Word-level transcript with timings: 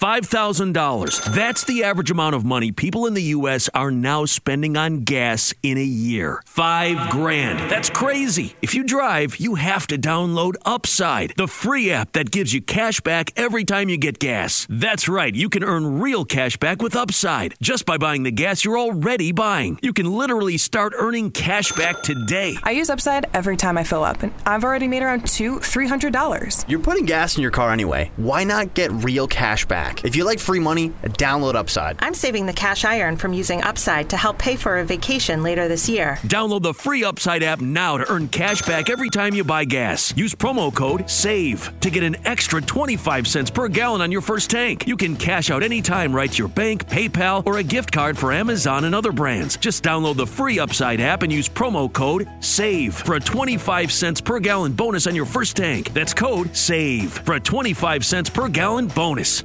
$5,000. 0.00 1.34
That's 1.34 1.64
the 1.64 1.82
average 1.82 2.10
amount 2.10 2.34
of 2.34 2.44
money 2.44 2.70
people 2.70 3.06
in 3.06 3.14
the 3.14 3.22
U.S. 3.22 3.70
are 3.72 3.90
now 3.90 4.26
spending 4.26 4.76
on 4.76 5.04
gas 5.04 5.54
in 5.62 5.78
a 5.78 5.82
year. 5.84 6.42
Five 6.44 7.08
grand. 7.10 7.70
That's 7.70 7.88
crazy. 7.88 8.54
If 8.60 8.74
you 8.74 8.84
drive, 8.84 9.36
you 9.38 9.54
have 9.54 9.86
to 9.86 9.96
download 9.96 10.56
Upside, 10.66 11.32
the 11.38 11.46
free 11.48 11.90
app 11.90 12.12
that 12.12 12.30
gives 12.30 12.52
you 12.52 12.60
cash 12.60 13.00
back 13.00 13.30
every 13.36 13.64
time 13.64 13.88
you 13.88 13.96
get 13.96 14.18
gas. 14.18 14.66
That's 14.68 15.08
right, 15.08 15.34
you 15.34 15.48
can 15.48 15.64
earn 15.64 15.98
real 15.98 16.26
cash 16.26 16.58
back 16.58 16.82
with 16.82 16.94
Upside 16.94 17.54
just 17.62 17.86
by 17.86 17.96
buying 17.96 18.22
the 18.22 18.30
gas 18.30 18.64
you're 18.64 18.78
already 18.78 19.32
buying. 19.32 19.78
You 19.80 19.94
can 19.94 20.12
literally 20.12 20.58
start 20.58 20.92
earning 20.96 21.30
cash 21.30 21.72
back 21.72 22.02
today. 22.02 22.56
I 22.64 22.72
use 22.72 22.90
Upside 22.90 23.26
every 23.32 23.56
time 23.56 23.78
I 23.78 23.84
fill 23.84 24.04
up, 24.04 24.22
and 24.22 24.32
I've 24.44 24.64
already 24.64 24.88
made 24.88 25.02
around 25.02 25.26
two, 25.26 25.58
three 25.60 25.88
hundred 25.88 26.12
dollars. 26.12 26.66
You're 26.68 26.80
putting 26.80 27.06
gas 27.06 27.36
in 27.36 27.42
your 27.42 27.50
car 27.50 27.72
anyway. 27.72 28.10
Why 28.16 28.44
not 28.44 28.74
get 28.74 28.92
real 28.92 29.26
cash 29.26 29.64
back? 29.64 29.85
If 30.04 30.16
you 30.16 30.24
like 30.24 30.38
free 30.38 30.60
money, 30.60 30.90
download 31.18 31.54
Upside. 31.54 31.96
I'm 32.00 32.14
saving 32.14 32.46
the 32.46 32.52
cash 32.52 32.84
I 32.84 33.00
earn 33.00 33.16
from 33.16 33.32
using 33.32 33.62
Upside 33.62 34.10
to 34.10 34.16
help 34.16 34.38
pay 34.38 34.56
for 34.56 34.78
a 34.78 34.84
vacation 34.84 35.42
later 35.42 35.68
this 35.68 35.88
year. 35.88 36.18
Download 36.22 36.62
the 36.62 36.74
free 36.74 37.04
Upside 37.04 37.42
app 37.42 37.60
now 37.60 37.96
to 37.98 38.10
earn 38.10 38.28
cash 38.28 38.62
back 38.62 38.90
every 38.90 39.10
time 39.10 39.34
you 39.34 39.44
buy 39.44 39.64
gas. 39.64 40.16
Use 40.16 40.34
promo 40.34 40.74
code 40.74 41.08
SAVE 41.10 41.72
to 41.80 41.90
get 41.90 42.02
an 42.02 42.16
extra 42.26 42.60
25 42.60 43.26
cents 43.26 43.50
per 43.50 43.68
gallon 43.68 44.00
on 44.00 44.12
your 44.12 44.20
first 44.20 44.50
tank. 44.50 44.86
You 44.86 44.96
can 44.96 45.16
cash 45.16 45.50
out 45.50 45.62
anytime 45.62 46.14
right 46.14 46.30
to 46.30 46.38
your 46.38 46.48
bank, 46.48 46.88
PayPal, 46.88 47.46
or 47.46 47.58
a 47.58 47.62
gift 47.62 47.92
card 47.92 48.16
for 48.16 48.32
Amazon 48.32 48.84
and 48.84 48.94
other 48.94 49.12
brands. 49.12 49.56
Just 49.56 49.82
download 49.82 50.16
the 50.16 50.26
free 50.26 50.58
Upside 50.58 51.00
app 51.00 51.22
and 51.22 51.32
use 51.32 51.48
promo 51.48 51.92
code 51.92 52.28
SAVE 52.40 52.94
for 52.94 53.14
a 53.14 53.20
25 53.20 53.92
cents 53.92 54.20
per 54.20 54.40
gallon 54.40 54.72
bonus 54.72 55.06
on 55.06 55.14
your 55.14 55.26
first 55.26 55.56
tank. 55.56 55.92
That's 55.92 56.14
code 56.14 56.56
SAVE 56.56 57.12
for 57.12 57.34
a 57.34 57.40
25 57.40 58.04
cents 58.04 58.30
per 58.30 58.48
gallon 58.48 58.88
bonus. 58.88 59.44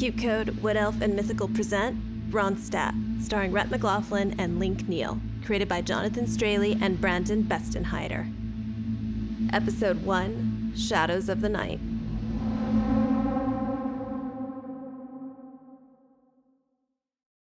QCODE, 0.00 0.62
Wood 0.62 0.78
Elf, 0.78 1.02
and 1.02 1.14
Mythical 1.14 1.46
present 1.46 2.30
Ronstadt, 2.30 2.94
starring 3.22 3.52
Rhett 3.52 3.70
McLaughlin 3.70 4.34
and 4.40 4.58
Link 4.58 4.88
Neal, 4.88 5.20
created 5.44 5.68
by 5.68 5.82
Jonathan 5.82 6.26
Straley 6.26 6.78
and 6.80 6.98
Brandon 6.98 7.42
Bestenheider. 7.44 8.32
Episode 9.52 10.02
1 10.02 10.72
Shadows 10.74 11.28
of 11.28 11.42
the 11.42 11.50
Night. 11.50 11.80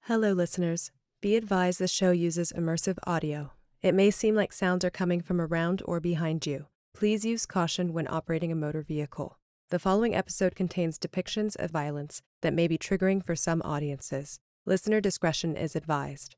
Hello, 0.05 0.31
listeners. 0.31 0.89
Be 1.21 1.35
advised 1.35 1.79
the 1.79 1.87
show 1.87 2.09
uses 2.09 2.51
immersive 2.51 2.97
audio. 3.05 3.51
It 3.83 3.93
may 3.93 4.09
seem 4.09 4.33
like 4.33 4.53
sounds 4.53 4.83
are 4.83 4.89
coming 4.89 5.21
from 5.21 5.39
around 5.39 5.83
or 5.85 5.99
behind 5.99 6.47
you. 6.47 6.65
Please 6.95 7.23
use 7.23 7.45
caution 7.45 7.93
when 7.93 8.07
operating 8.07 8.51
a 8.51 8.55
motor 8.55 8.81
vehicle. 8.81 9.38
The 9.71 9.77
following 9.77 10.15
episode 10.15 10.55
contains 10.55 10.97
depictions 10.97 11.55
of 11.59 11.69
violence 11.69 12.23
that 12.41 12.55
may 12.55 12.67
be 12.67 12.75
triggering 12.75 13.23
for 13.23 13.35
some 13.35 13.61
audiences. 13.63 14.39
Listener 14.65 14.99
discretion 14.99 15.55
is 15.55 15.75
advised. 15.75 16.35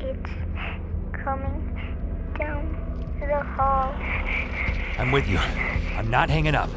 It's 0.00 0.30
coming 1.12 1.78
down 2.38 2.72
the 3.20 3.42
hall. 3.44 3.92
I'm 4.98 5.12
with 5.12 5.28
you. 5.28 5.65
I'm 5.96 6.10
not 6.10 6.28
hanging 6.30 6.54
up. 6.54 6.68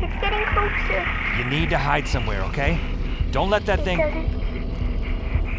It's 0.00 0.20
getting 0.20 0.44
closer. 0.46 1.06
You 1.38 1.44
need 1.44 1.70
to 1.70 1.78
hide 1.78 2.08
somewhere, 2.08 2.42
okay? 2.44 2.80
Don't 3.30 3.50
let 3.50 3.64
that 3.66 3.80
It 3.80 3.84
thing. 3.84 3.98
doesn't. 3.98 4.38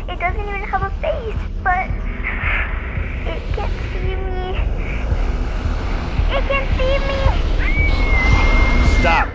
It 0.09 0.19
doesn't 0.19 0.41
even 0.41 0.63
have 0.63 0.81
a 0.83 0.89
face, 1.01 1.35
but 1.63 1.87
it 3.27 3.41
can't 3.55 3.71
see 3.93 4.15
me. 4.15 4.57
It 6.35 6.43
can't 6.47 6.69
see 6.77 6.97
me. 7.07 8.99
Stop! 8.99 9.29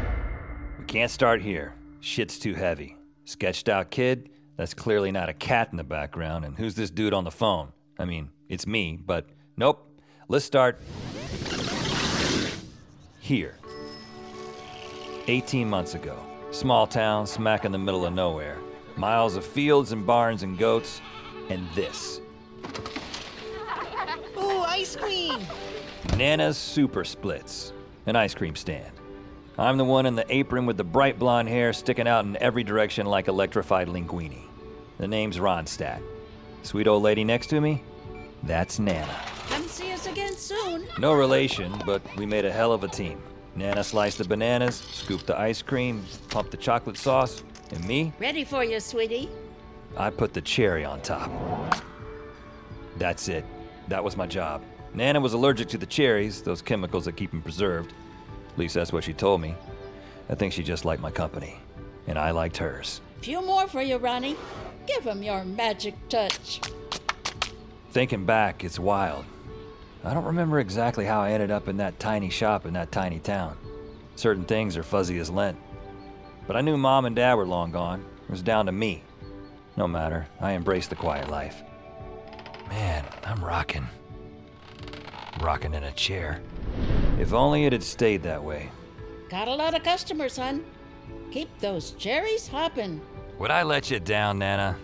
We 0.78 0.84
can't 0.84 1.10
start 1.10 1.40
here. 1.40 1.74
Shit's 2.00 2.38
too 2.38 2.54
heavy. 2.54 2.96
Sketched 3.24 3.68
out 3.68 3.90
kid? 3.90 4.28
That's 4.56 4.74
clearly 4.74 5.10
not 5.10 5.28
a 5.30 5.32
cat 5.34 5.68
in 5.70 5.78
the 5.78 5.84
background. 5.84 6.44
And 6.44 6.56
who's 6.58 6.74
this 6.74 6.90
dude 6.90 7.14
on 7.14 7.24
the 7.24 7.30
phone? 7.30 7.72
I 7.98 8.04
mean, 8.04 8.30
it's 8.48 8.66
me, 8.66 8.98
but 9.04 9.26
nope. 9.56 9.88
Let's 10.28 10.44
start 10.44 10.78
here. 13.24 13.56
18 15.28 15.68
months 15.68 15.94
ago. 15.94 16.14
Small 16.50 16.86
town, 16.86 17.26
smack 17.26 17.64
in 17.64 17.72
the 17.72 17.78
middle 17.78 18.04
of 18.04 18.12
nowhere. 18.12 18.58
Miles 18.96 19.34
of 19.36 19.46
fields 19.46 19.92
and 19.92 20.06
barns 20.06 20.42
and 20.42 20.58
goats, 20.58 21.00
and 21.48 21.66
this. 21.74 22.20
Oh, 24.36 24.66
ice 24.68 24.94
cream! 24.94 25.40
Nana's 26.18 26.58
Super 26.58 27.02
Splits, 27.02 27.72
an 28.04 28.14
ice 28.14 28.34
cream 28.34 28.54
stand. 28.54 28.92
I'm 29.56 29.78
the 29.78 29.84
one 29.84 30.04
in 30.04 30.16
the 30.16 30.26
apron 30.28 30.66
with 30.66 30.76
the 30.76 30.84
bright 30.84 31.18
blonde 31.18 31.48
hair 31.48 31.72
sticking 31.72 32.06
out 32.06 32.26
in 32.26 32.36
every 32.36 32.62
direction 32.62 33.06
like 33.06 33.28
electrified 33.28 33.88
linguini. 33.88 34.42
The 34.98 35.08
name's 35.08 35.38
Ronstadt. 35.38 36.02
Sweet 36.62 36.86
old 36.86 37.02
lady 37.02 37.24
next 37.24 37.46
to 37.48 37.60
me? 37.60 37.82
That's 38.42 38.78
Nana. 38.78 39.33
No 40.98 41.12
relation, 41.12 41.72
but 41.84 42.02
we 42.16 42.24
made 42.24 42.44
a 42.44 42.52
hell 42.52 42.72
of 42.72 42.84
a 42.84 42.88
team. 42.88 43.20
Nana 43.56 43.82
sliced 43.82 44.18
the 44.18 44.24
bananas, 44.24 44.76
scooped 44.76 45.26
the 45.26 45.38
ice 45.38 45.60
cream, 45.62 46.04
pumped 46.28 46.50
the 46.50 46.56
chocolate 46.56 46.96
sauce, 46.96 47.42
and 47.72 47.84
me, 47.86 48.12
Ready 48.20 48.44
for 48.44 48.62
you, 48.62 48.78
sweetie. 48.80 49.28
I 49.96 50.10
put 50.10 50.32
the 50.32 50.40
cherry 50.40 50.84
on 50.84 51.00
top. 51.00 51.30
That's 52.96 53.28
it. 53.28 53.44
That 53.88 54.02
was 54.02 54.16
my 54.16 54.26
job. 54.26 54.62
Nana 54.92 55.20
was 55.20 55.32
allergic 55.32 55.68
to 55.68 55.78
the 55.78 55.86
cherries, 55.86 56.42
those 56.42 56.62
chemicals 56.62 57.04
that 57.06 57.16
keep 57.16 57.30
them 57.30 57.42
preserved. 57.42 57.92
At 58.52 58.58
least 58.58 58.74
that's 58.74 58.92
what 58.92 59.02
she 59.04 59.12
told 59.12 59.40
me. 59.40 59.56
I 60.28 60.36
think 60.36 60.52
she 60.52 60.62
just 60.62 60.84
liked 60.84 61.02
my 61.02 61.10
company, 61.10 61.58
and 62.06 62.18
I 62.18 62.30
liked 62.30 62.56
hers. 62.56 63.00
Few 63.20 63.44
more 63.44 63.66
for 63.66 63.82
you, 63.82 63.96
Ronnie. 63.96 64.36
Give 64.86 65.02
Give 65.02 65.06
'em 65.08 65.22
your 65.22 65.44
magic 65.44 65.94
touch. 66.08 66.60
Thinking 67.90 68.24
back, 68.24 68.62
it's 68.62 68.78
wild. 68.78 69.24
I 70.04 70.12
don't 70.12 70.24
remember 70.24 70.60
exactly 70.60 71.06
how 71.06 71.22
I 71.22 71.30
ended 71.30 71.50
up 71.50 71.66
in 71.66 71.78
that 71.78 71.98
tiny 71.98 72.28
shop 72.28 72.66
in 72.66 72.74
that 72.74 72.92
tiny 72.92 73.20
town. 73.20 73.56
Certain 74.16 74.44
things 74.44 74.76
are 74.76 74.82
fuzzy 74.82 75.18
as 75.18 75.30
lint. 75.30 75.58
But 76.46 76.56
I 76.56 76.60
knew 76.60 76.76
mom 76.76 77.06
and 77.06 77.16
dad 77.16 77.34
were 77.34 77.46
long 77.46 77.72
gone. 77.72 78.04
It 78.24 78.30
was 78.30 78.42
down 78.42 78.66
to 78.66 78.72
me. 78.72 79.02
No 79.76 79.88
matter, 79.88 80.26
I 80.40 80.52
embraced 80.52 80.90
the 80.90 80.96
quiet 80.96 81.30
life. 81.30 81.62
Man, 82.68 83.04
I'm 83.24 83.42
rocking. 83.42 83.88
Rocking 85.40 85.72
in 85.72 85.84
a 85.84 85.92
chair. 85.92 86.42
If 87.18 87.32
only 87.32 87.64
it 87.64 87.72
had 87.72 87.82
stayed 87.82 88.22
that 88.24 88.44
way. 88.44 88.70
Got 89.30 89.48
a 89.48 89.54
lot 89.54 89.74
of 89.74 89.82
customers, 89.82 90.34
son. 90.34 90.64
Keep 91.30 91.60
those 91.60 91.92
cherries 91.92 92.46
hopping. 92.46 93.00
Would 93.38 93.50
I 93.50 93.62
let 93.62 93.90
you 93.90 94.00
down, 94.00 94.38
Nana? 94.38 94.76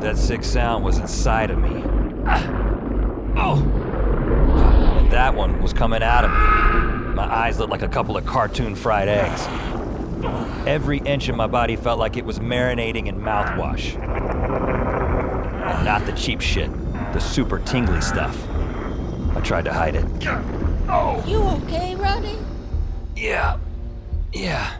That 0.00 0.16
sick 0.16 0.44
sound 0.44 0.82
was 0.82 0.98
inside 0.98 1.50
of 1.50 1.58
me. 1.58 1.84
Ah. 2.26 2.70
Oh! 3.36 3.62
And 4.98 5.10
that 5.12 5.34
one 5.34 5.60
was 5.62 5.72
coming 5.72 6.02
out 6.02 6.24
of 6.24 6.30
me. 6.30 7.14
My 7.14 7.24
eyes 7.24 7.58
looked 7.58 7.70
like 7.70 7.82
a 7.82 7.88
couple 7.88 8.16
of 8.16 8.24
cartoon 8.24 8.74
fried 8.74 9.08
eggs. 9.08 9.46
Every 10.66 10.98
inch 10.98 11.28
of 11.28 11.36
my 11.36 11.46
body 11.46 11.76
felt 11.76 11.98
like 11.98 12.16
it 12.16 12.24
was 12.24 12.38
marinating 12.38 13.08
in 13.08 13.20
mouthwash. 13.20 13.94
And 15.70 15.84
not 15.84 16.06
the 16.06 16.12
cheap 16.12 16.40
shit, 16.40 16.70
the 17.12 17.20
super 17.20 17.58
tingly 17.58 18.00
stuff. 18.00 18.36
I 19.36 19.40
tried 19.42 19.66
to 19.66 19.72
hide 19.72 19.96
it. 19.96 20.06
Oh. 20.88 21.22
You 21.26 21.42
okay, 21.64 21.94
Ronnie? 21.94 22.38
Yeah. 23.16 23.58
Yeah. 24.32 24.76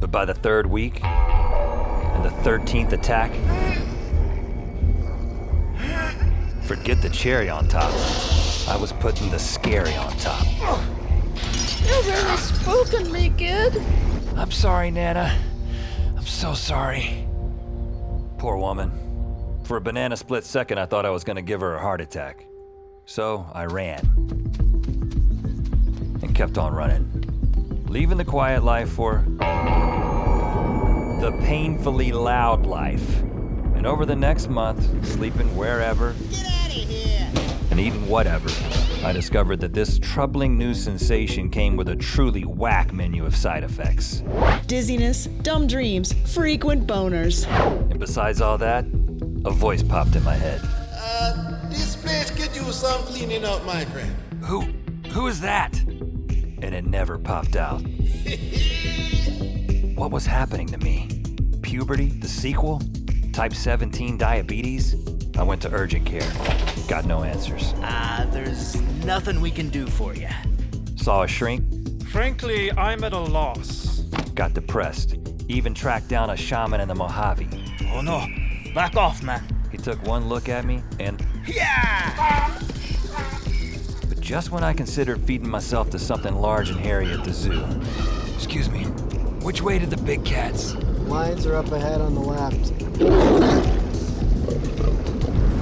But 0.00 0.10
by 0.10 0.24
the 0.24 0.34
third 0.34 0.66
week, 0.66 1.02
and 1.04 2.24
the 2.24 2.30
13th 2.42 2.92
attack, 2.92 3.30
forget 6.62 7.02
the 7.02 7.10
cherry 7.10 7.48
on 7.48 7.68
top. 7.68 7.92
I 8.68 8.76
was 8.80 8.92
putting 8.92 9.30
the 9.30 9.38
scary 9.38 9.94
on 9.94 10.16
top. 10.16 10.46
You 10.46 11.88
really 11.88 12.36
spooking 12.36 13.10
me, 13.10 13.32
kid. 13.36 13.82
I'm 14.36 14.50
sorry, 14.50 14.90
Nana. 14.90 15.36
I'm 16.16 16.26
so 16.26 16.54
sorry. 16.54 17.26
Poor 18.38 18.56
woman. 18.56 18.90
For 19.64 19.76
a 19.76 19.80
banana 19.80 20.16
split 20.16 20.44
second, 20.44 20.78
I 20.78 20.86
thought 20.86 21.04
I 21.06 21.10
was 21.10 21.24
gonna 21.24 21.42
give 21.42 21.60
her 21.60 21.74
a 21.74 21.80
heart 21.80 22.00
attack. 22.00 22.46
So 23.04 23.46
I 23.52 23.66
ran. 23.66 24.00
And 26.22 26.34
kept 26.34 26.58
on 26.58 26.72
running. 26.74 27.84
Leaving 27.88 28.16
the 28.16 28.24
quiet 28.24 28.64
life 28.64 28.90
for 28.90 29.24
the 31.20 31.32
painfully 31.42 32.12
loud 32.12 32.64
life. 32.64 33.22
And 33.82 33.88
And 33.88 33.94
over 33.94 34.06
the 34.06 34.14
next 34.14 34.48
month, 34.48 35.04
sleeping 35.04 35.56
wherever 35.56 36.12
Get 36.30 36.70
here! 36.70 37.28
and 37.72 37.80
eating 37.80 38.08
whatever, 38.08 38.48
I 39.04 39.12
discovered 39.12 39.58
that 39.58 39.72
this 39.72 39.98
troubling 39.98 40.56
new 40.56 40.72
sensation 40.72 41.50
came 41.50 41.74
with 41.74 41.88
a 41.88 41.96
truly 41.96 42.44
whack 42.44 42.92
menu 42.92 43.26
of 43.26 43.34
side 43.34 43.64
effects. 43.64 44.22
Dizziness, 44.68 45.26
dumb 45.42 45.66
dreams, 45.66 46.12
frequent 46.32 46.86
boners. 46.86 47.44
And 47.90 47.98
besides 47.98 48.40
all 48.40 48.56
that, 48.58 48.84
a 49.44 49.50
voice 49.50 49.82
popped 49.82 50.14
in 50.14 50.22
my 50.22 50.36
head. 50.36 50.60
Uh, 50.92 51.68
this 51.68 51.96
place 51.96 52.30
could 52.30 52.54
use 52.54 52.76
some 52.76 53.02
cleaning 53.02 53.44
up, 53.44 53.64
my 53.64 53.84
friend. 53.86 54.14
Who? 54.42 54.60
Who 55.10 55.26
is 55.26 55.40
that? 55.40 55.76
And 55.80 56.72
it 56.72 56.86
never 56.86 57.18
popped 57.18 57.56
out. 57.56 57.80
what 59.96 60.12
was 60.12 60.24
happening 60.24 60.68
to 60.68 60.78
me? 60.78 61.08
Puberty? 61.62 62.10
The 62.10 62.28
sequel? 62.28 62.80
Type 63.32 63.54
17 63.54 64.18
diabetes? 64.18 64.94
I 65.38 65.42
went 65.42 65.62
to 65.62 65.72
urgent 65.72 66.04
care. 66.04 66.30
Got 66.86 67.06
no 67.06 67.22
answers. 67.22 67.72
Ah, 67.78 68.26
there's 68.30 68.78
nothing 69.04 69.40
we 69.40 69.50
can 69.50 69.70
do 69.70 69.86
for 69.86 70.14
you. 70.14 70.28
Saw 70.96 71.22
a 71.22 71.26
shrink. 71.28 71.64
Frankly, 72.08 72.70
I'm 72.72 73.02
at 73.04 73.14
a 73.14 73.18
loss. 73.18 74.00
Got 74.34 74.52
depressed. 74.52 75.16
Even 75.48 75.72
tracked 75.72 76.08
down 76.08 76.28
a 76.28 76.36
shaman 76.36 76.82
in 76.82 76.88
the 76.88 76.94
Mojave. 76.94 77.48
Oh 77.94 78.02
no, 78.02 78.26
back 78.74 78.96
off, 78.96 79.22
man. 79.22 79.42
He 79.70 79.78
took 79.78 80.02
one 80.06 80.28
look 80.28 80.50
at 80.50 80.66
me 80.66 80.82
and. 81.00 81.24
Yeah! 81.46 82.58
But 84.08 84.20
just 84.20 84.50
when 84.50 84.62
I 84.62 84.74
considered 84.74 85.22
feeding 85.22 85.48
myself 85.48 85.88
to 85.90 85.98
something 85.98 86.34
large 86.34 86.68
and 86.68 86.78
hairy 86.78 87.10
at 87.10 87.24
the 87.24 87.32
zoo. 87.32 87.64
Excuse 88.34 88.68
me, 88.68 88.84
which 89.40 89.62
way 89.62 89.78
did 89.78 89.88
the 89.88 89.96
big 89.96 90.22
cats? 90.22 90.76
Lions 91.12 91.44
are 91.44 91.56
up 91.56 91.70
ahead 91.70 92.00
on 92.00 92.14
the 92.14 92.20
left. 92.20 92.72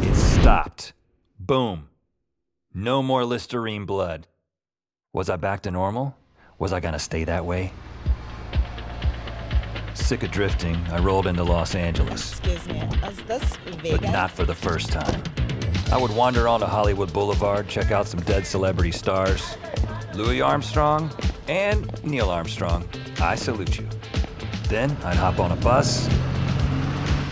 It 0.07 0.15
stopped. 0.15 0.93
Boom. 1.41 1.89
No 2.73 3.03
more 3.03 3.25
Listerine 3.25 3.85
blood. 3.85 4.29
Was 5.13 5.29
I 5.29 5.35
back 5.35 5.63
to 5.63 5.73
normal? 5.73 6.17
Was 6.61 6.73
I 6.73 6.79
gonna 6.79 7.01
stay 7.01 7.25
that 7.25 7.45
way? 7.45 7.73
Sick 9.95 10.23
of 10.23 10.31
drifting, 10.31 10.77
I 10.89 11.01
rolled 11.01 11.27
into 11.27 11.43
Los 11.43 11.75
Angeles. 11.75 12.39
Excuse 12.39 12.69
me, 12.69 12.89
is 13.09 13.21
this 13.25 13.59
but 13.91 14.03
not 14.03 14.31
for 14.31 14.45
the 14.45 14.55
first 14.55 14.93
time. 14.93 15.21
I 15.91 15.99
would 16.01 16.15
wander 16.15 16.47
onto 16.47 16.67
Hollywood 16.67 17.13
Boulevard, 17.13 17.67
check 17.67 17.91
out 17.91 18.07
some 18.07 18.21
dead 18.21 18.47
celebrity 18.47 18.93
stars. 18.93 19.57
Louis 20.15 20.41
Armstrong 20.41 21.11
and 21.49 21.91
Neil 22.05 22.31
Armstrong, 22.31 22.89
I 23.21 23.35
salute 23.35 23.81
you. 23.81 23.89
Then 24.71 24.97
I'd 25.03 25.17
hop 25.17 25.41
on 25.41 25.51
a 25.51 25.57
bus, 25.57 26.09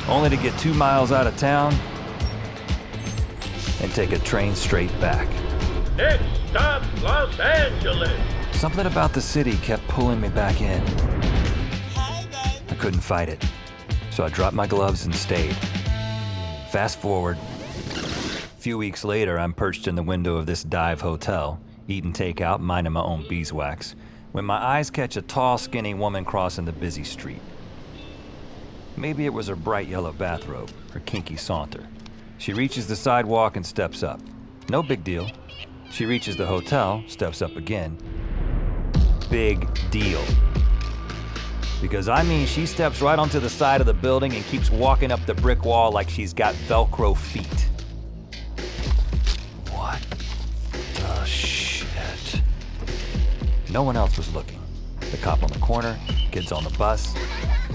only 0.08 0.29
to 0.29 0.37
get 0.37 0.58
two 0.58 0.75
miles 0.75 1.12
out 1.12 1.25
of 1.25 1.37
town 1.37 1.73
and 3.81 3.94
take 3.94 4.11
a 4.11 4.19
train 4.19 4.56
straight 4.56 4.90
back. 5.00 5.29
Next 5.96 6.25
stop, 6.49 6.82
Los 7.00 7.38
Angeles. 7.38 8.20
Something 8.56 8.87
about 8.87 9.12
the 9.12 9.20
city 9.20 9.56
kept 9.58 9.87
pulling 9.87 10.20
me 10.20 10.29
back 10.31 10.61
in. 10.61 10.82
I 11.96 12.75
couldn't 12.76 13.02
fight 13.02 13.29
it, 13.29 13.44
so 14.11 14.25
I 14.25 14.31
dropped 14.31 14.56
my 14.56 14.67
gloves 14.67 15.05
and 15.05 15.14
stayed. 15.14 15.55
Fast 16.73 16.99
forward. 16.99 17.38
A 17.38 18.61
few 18.61 18.76
weeks 18.76 19.05
later, 19.05 19.38
I'm 19.38 19.52
perched 19.52 19.87
in 19.87 19.94
the 19.94 20.02
window 20.02 20.38
of 20.38 20.46
this 20.46 20.64
dive 20.64 21.00
hotel, 21.00 21.61
eating 21.87 22.12
takeout, 22.12 22.58
minding 22.58 22.94
my 22.94 23.02
own 23.02 23.26
beeswax, 23.29 23.94
when 24.32 24.44
my 24.44 24.56
eyes 24.56 24.90
catch 24.90 25.16
a 25.16 25.22
tall, 25.22 25.58
skinny 25.58 25.94
woman 25.94 26.25
crossing 26.25 26.64
the 26.64 26.72
busy 26.72 27.04
street. 27.04 27.40
Maybe 28.96 29.26
it 29.26 29.32
was 29.32 29.48
her 29.48 29.56
bright 29.56 29.88
yellow 29.88 30.12
bathrobe, 30.12 30.70
her 30.92 31.00
kinky 31.00 31.36
saunter. 31.36 31.86
She 32.38 32.52
reaches 32.52 32.86
the 32.86 32.96
sidewalk 32.96 33.56
and 33.56 33.64
steps 33.64 34.02
up. 34.02 34.20
No 34.69 34.82
big 34.82 35.04
deal. 35.04 35.30
She 35.90 36.04
reaches 36.04 36.36
the 36.36 36.46
hotel, 36.46 37.02
steps 37.06 37.40
up 37.42 37.56
again. 37.56 37.96
Big 39.30 39.69
deal. 39.90 40.25
Because 41.81 42.08
I 42.08 42.22
mean, 42.24 42.46
she 42.46 42.66
steps 42.66 43.00
right 43.00 43.19
onto 43.19 43.38
the 43.38 43.48
side 43.48 43.81
of 43.81 43.86
the 43.86 43.94
building 43.94 44.34
and 44.34 44.44
keeps 44.46 44.70
walking 44.70 45.12
up 45.12 45.24
the 45.26 45.34
brick 45.34 45.64
wall 45.64 45.92
like 45.92 46.10
she's 46.10 46.34
got 46.34 46.54
Velcro 46.54 47.16
feet. 47.16 47.68
No 53.70 53.82
one 53.82 53.97
else 53.97 54.17
was 54.17 54.32
looking. 54.35 54.61
The 55.11 55.19
cop 55.19 55.43
on 55.43 55.50
the 55.50 55.59
corner, 55.59 55.99
kids 56.31 56.53
on 56.53 56.65
the 56.65 56.76
bus, 56.79 57.15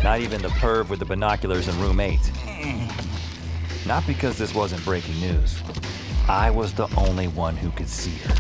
not 0.04 0.20
even 0.20 0.42
the 0.42 0.48
perv 0.50 0.90
with 0.90 1.00
the 1.00 1.06
binoculars 1.06 1.68
in 1.68 1.80
room 1.80 2.00
8. 2.00 2.20
Not 3.86 4.06
because 4.08 4.38
this 4.38 4.56
wasn't 4.56 4.84
breaking 4.86 5.20
news. 5.20 5.62
I 6.28 6.50
was 6.50 6.74
the 6.74 6.88
only 6.98 7.28
one 7.28 7.56
who 7.56 7.70
could 7.72 7.90
see 7.90 8.16
her. 8.28 8.36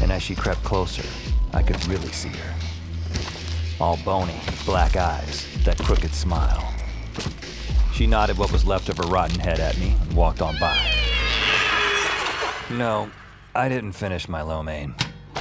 And 0.00 0.10
as 0.10 0.22
she 0.22 0.34
crept 0.34 0.62
closer, 0.64 1.06
I 1.52 1.62
could 1.62 1.84
really 1.86 2.12
see 2.12 2.28
her. 2.28 2.54
All 3.78 3.98
bony, 3.98 4.40
black 4.64 4.96
eyes, 4.96 5.46
that 5.64 5.78
crooked 5.78 6.14
smile. 6.14 6.72
She 7.92 8.06
nodded 8.06 8.38
what 8.38 8.52
was 8.52 8.64
left 8.64 8.88
of 8.88 8.96
her 8.96 9.08
rotten 9.08 9.38
head 9.40 9.60
at 9.60 9.76
me 9.78 9.96
and 10.00 10.12
walked 10.14 10.40
on 10.40 10.56
by. 10.58 10.78
No, 12.70 13.10
I 13.54 13.68
didn't 13.68 13.92
finish 13.92 14.28
my 14.28 14.40
lo 14.40 14.62
mein. 14.62 14.94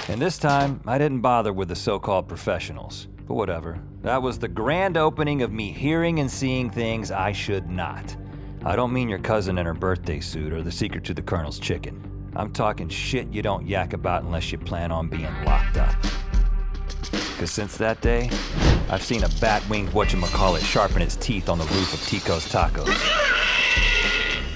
And 0.10 0.20
this 0.20 0.40
time, 0.40 0.82
I 0.88 0.98
didn't 0.98 1.22
bother 1.22 1.54
with 1.54 1.68
the 1.68 1.76
so 1.76 2.00
called 2.00 2.28
professionals. 2.28 3.08
But 3.28 3.36
whatever. 3.36 3.80
That 4.02 4.24
was 4.24 4.40
the 4.40 4.48
grand 4.48 4.98
opening 4.98 5.44
of 5.44 5.52
me 5.52 5.72
hearing 5.72 6.20
and 6.20 6.32
seeing 6.32 6.72
things 6.72 7.12
I 7.12 7.32
should 7.32 7.70
not. 7.70 8.18
I 8.66 8.76
don't 8.76 8.92
mean 8.92 9.08
your 9.08 9.20
cousin 9.20 9.60
in 9.60 9.68
her 9.68 9.76
birthday 9.76 10.20
suit 10.20 10.52
or 10.52 10.64
the 10.64 10.72
secret 10.72 11.04
to 11.06 11.14
the 11.14 11.22
Colonel's 11.22 11.60
chicken. 11.60 12.32
I'm 12.36 12.52
talking 12.52 12.90
shit 12.90 13.32
you 13.32 13.44
don't 13.44 13.68
yak 13.68 13.94
about 13.94 14.24
unless 14.24 14.52
you 14.52 14.58
plan 14.58 14.92
on 14.92 15.10
being 15.10 15.32
locked 15.46 15.78
up. 15.78 15.94
Cause 17.38 17.52
since 17.52 17.78
that 17.78 18.02
day, 18.02 18.32
I've 18.90 19.04
seen 19.04 19.24
a 19.24 19.30
bat-winged 19.40 19.92
whatchamacallit 19.92 20.64
sharpen 20.64 21.04
its 21.04 21.18
teeth 21.18 21.50
on 21.50 21.60
the 21.60 21.66
roof 21.66 21.94
of 21.94 22.00
Tico's 22.08 22.46
Tacos. 22.52 22.90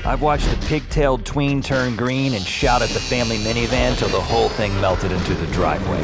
I've 0.04 0.24
watched 0.24 0.48
pig-tailed 0.68 1.25
tween 1.25 1.62
turn 1.62 1.95
green 1.95 2.33
and 2.33 2.44
shout 2.44 2.81
at 2.81 2.89
the 2.89 3.00
family 3.00 3.38
minivan 3.38 3.98
till 3.98 4.10
the 4.10 4.19
whole 4.19 4.50
thing 4.50 4.74
melted 4.80 5.12
into 5.12 5.33
the 5.33 5.48
driveway, 5.48 6.04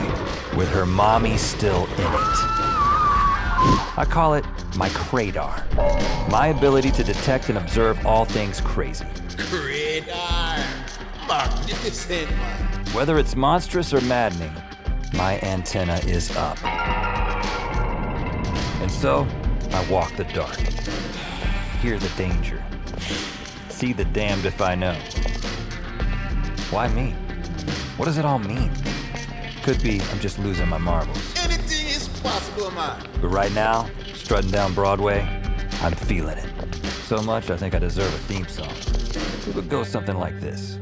with 0.58 0.70
her 0.70 0.86
mommy 0.86 1.38
still 1.38 1.86
in 1.86 2.14
it. 2.14 2.70
I 3.98 4.06
call 4.10 4.34
it 4.36 4.46
my 4.78 4.90
cradar. 4.90 5.66
My 6.30 6.48
ability 6.48 6.92
to 6.92 7.04
detect 7.04 7.50
and 7.50 7.58
observe 7.58 8.06
all 8.06 8.26
things 8.26 8.62
crazy. 8.62 9.06
Radar. 9.52 10.64
Magnificent. 11.28 12.30
Whether 12.94 13.18
it's 13.18 13.36
monstrous 13.36 13.94
or 13.94 14.02
maddening, 14.02 14.54
my 15.14 15.40
antenna 15.42 15.98
is 16.06 16.36
up. 16.36 16.64
And 18.82 18.92
so, 18.92 19.28
I 19.72 19.90
walk 19.90 20.16
the 20.16 20.24
dark. 20.26 20.58
Hear 21.82 22.00
the 22.00 22.10
danger. 22.18 22.64
See 23.80 23.94
the 23.94 24.04
damned 24.04 24.46
if 24.46 24.60
I 24.62 24.76
know. 24.76 24.94
Why 26.70 26.90
me? 26.90 27.12
What 27.96 28.08
does 28.08 28.18
it 28.18 28.26
all 28.26 28.38
mean? 28.38 28.74
Could 29.64 29.82
be 29.82 30.02
I'm 30.02 30.20
just 30.20 30.38
losing 30.38 30.68
my 30.68 30.78
marbles. 30.78 31.34
Anything 31.38 31.88
is 31.88 32.10
possible, 32.22 32.72
man. 32.72 33.02
But 33.22 33.30
right 33.30 33.54
now, 33.54 33.90
strutting 34.14 34.52
down 34.52 34.74
Broadway, 34.74 35.22
I'm 35.82 35.94
feeling 35.94 36.38
it. 36.38 36.76
So 37.06 37.22
much 37.22 37.50
I 37.52 37.56
think 37.56 37.74
I 37.74 37.80
deserve 37.80 38.14
a 38.14 38.18
theme 38.18 38.50
song. 38.50 38.74
It 39.48 39.56
would 39.56 39.70
go 39.70 39.86
something 39.86 40.18
like 40.18 40.42
this. 40.42 40.78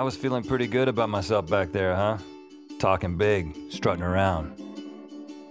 I 0.00 0.02
was 0.02 0.16
feeling 0.16 0.42
pretty 0.42 0.66
good 0.66 0.88
about 0.88 1.10
myself 1.10 1.50
back 1.50 1.72
there, 1.72 1.94
huh? 1.94 2.16
Talking 2.78 3.18
big, 3.18 3.54
strutting 3.68 4.02
around. 4.02 4.58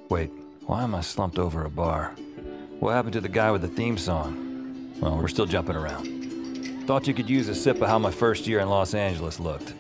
Wait, 0.10 0.32
Why 0.66 0.82
am 0.82 0.96
I 0.96 1.02
slumped 1.02 1.38
over 1.38 1.66
a 1.66 1.70
bar? 1.70 2.16
What 2.80 2.94
happened 2.94 3.14
to 3.14 3.22
the 3.22 3.30
guy 3.30 3.52
with 3.52 3.62
the 3.62 3.68
theme 3.68 3.96
song? 3.96 4.92
Well, 5.00 5.18
we're 5.18 5.28
still 5.28 5.46
jumping 5.46 5.76
around. 5.76 6.88
Thought 6.88 7.06
you 7.06 7.14
could 7.14 7.30
use 7.30 7.48
a 7.48 7.54
sip 7.54 7.80
of 7.80 7.90
how 7.90 8.00
my 8.00 8.10
first 8.10 8.48
year 8.48 8.60
in 8.60 8.70
Los 8.70 8.96
Angeles 8.96 9.40
looked. 9.40 9.76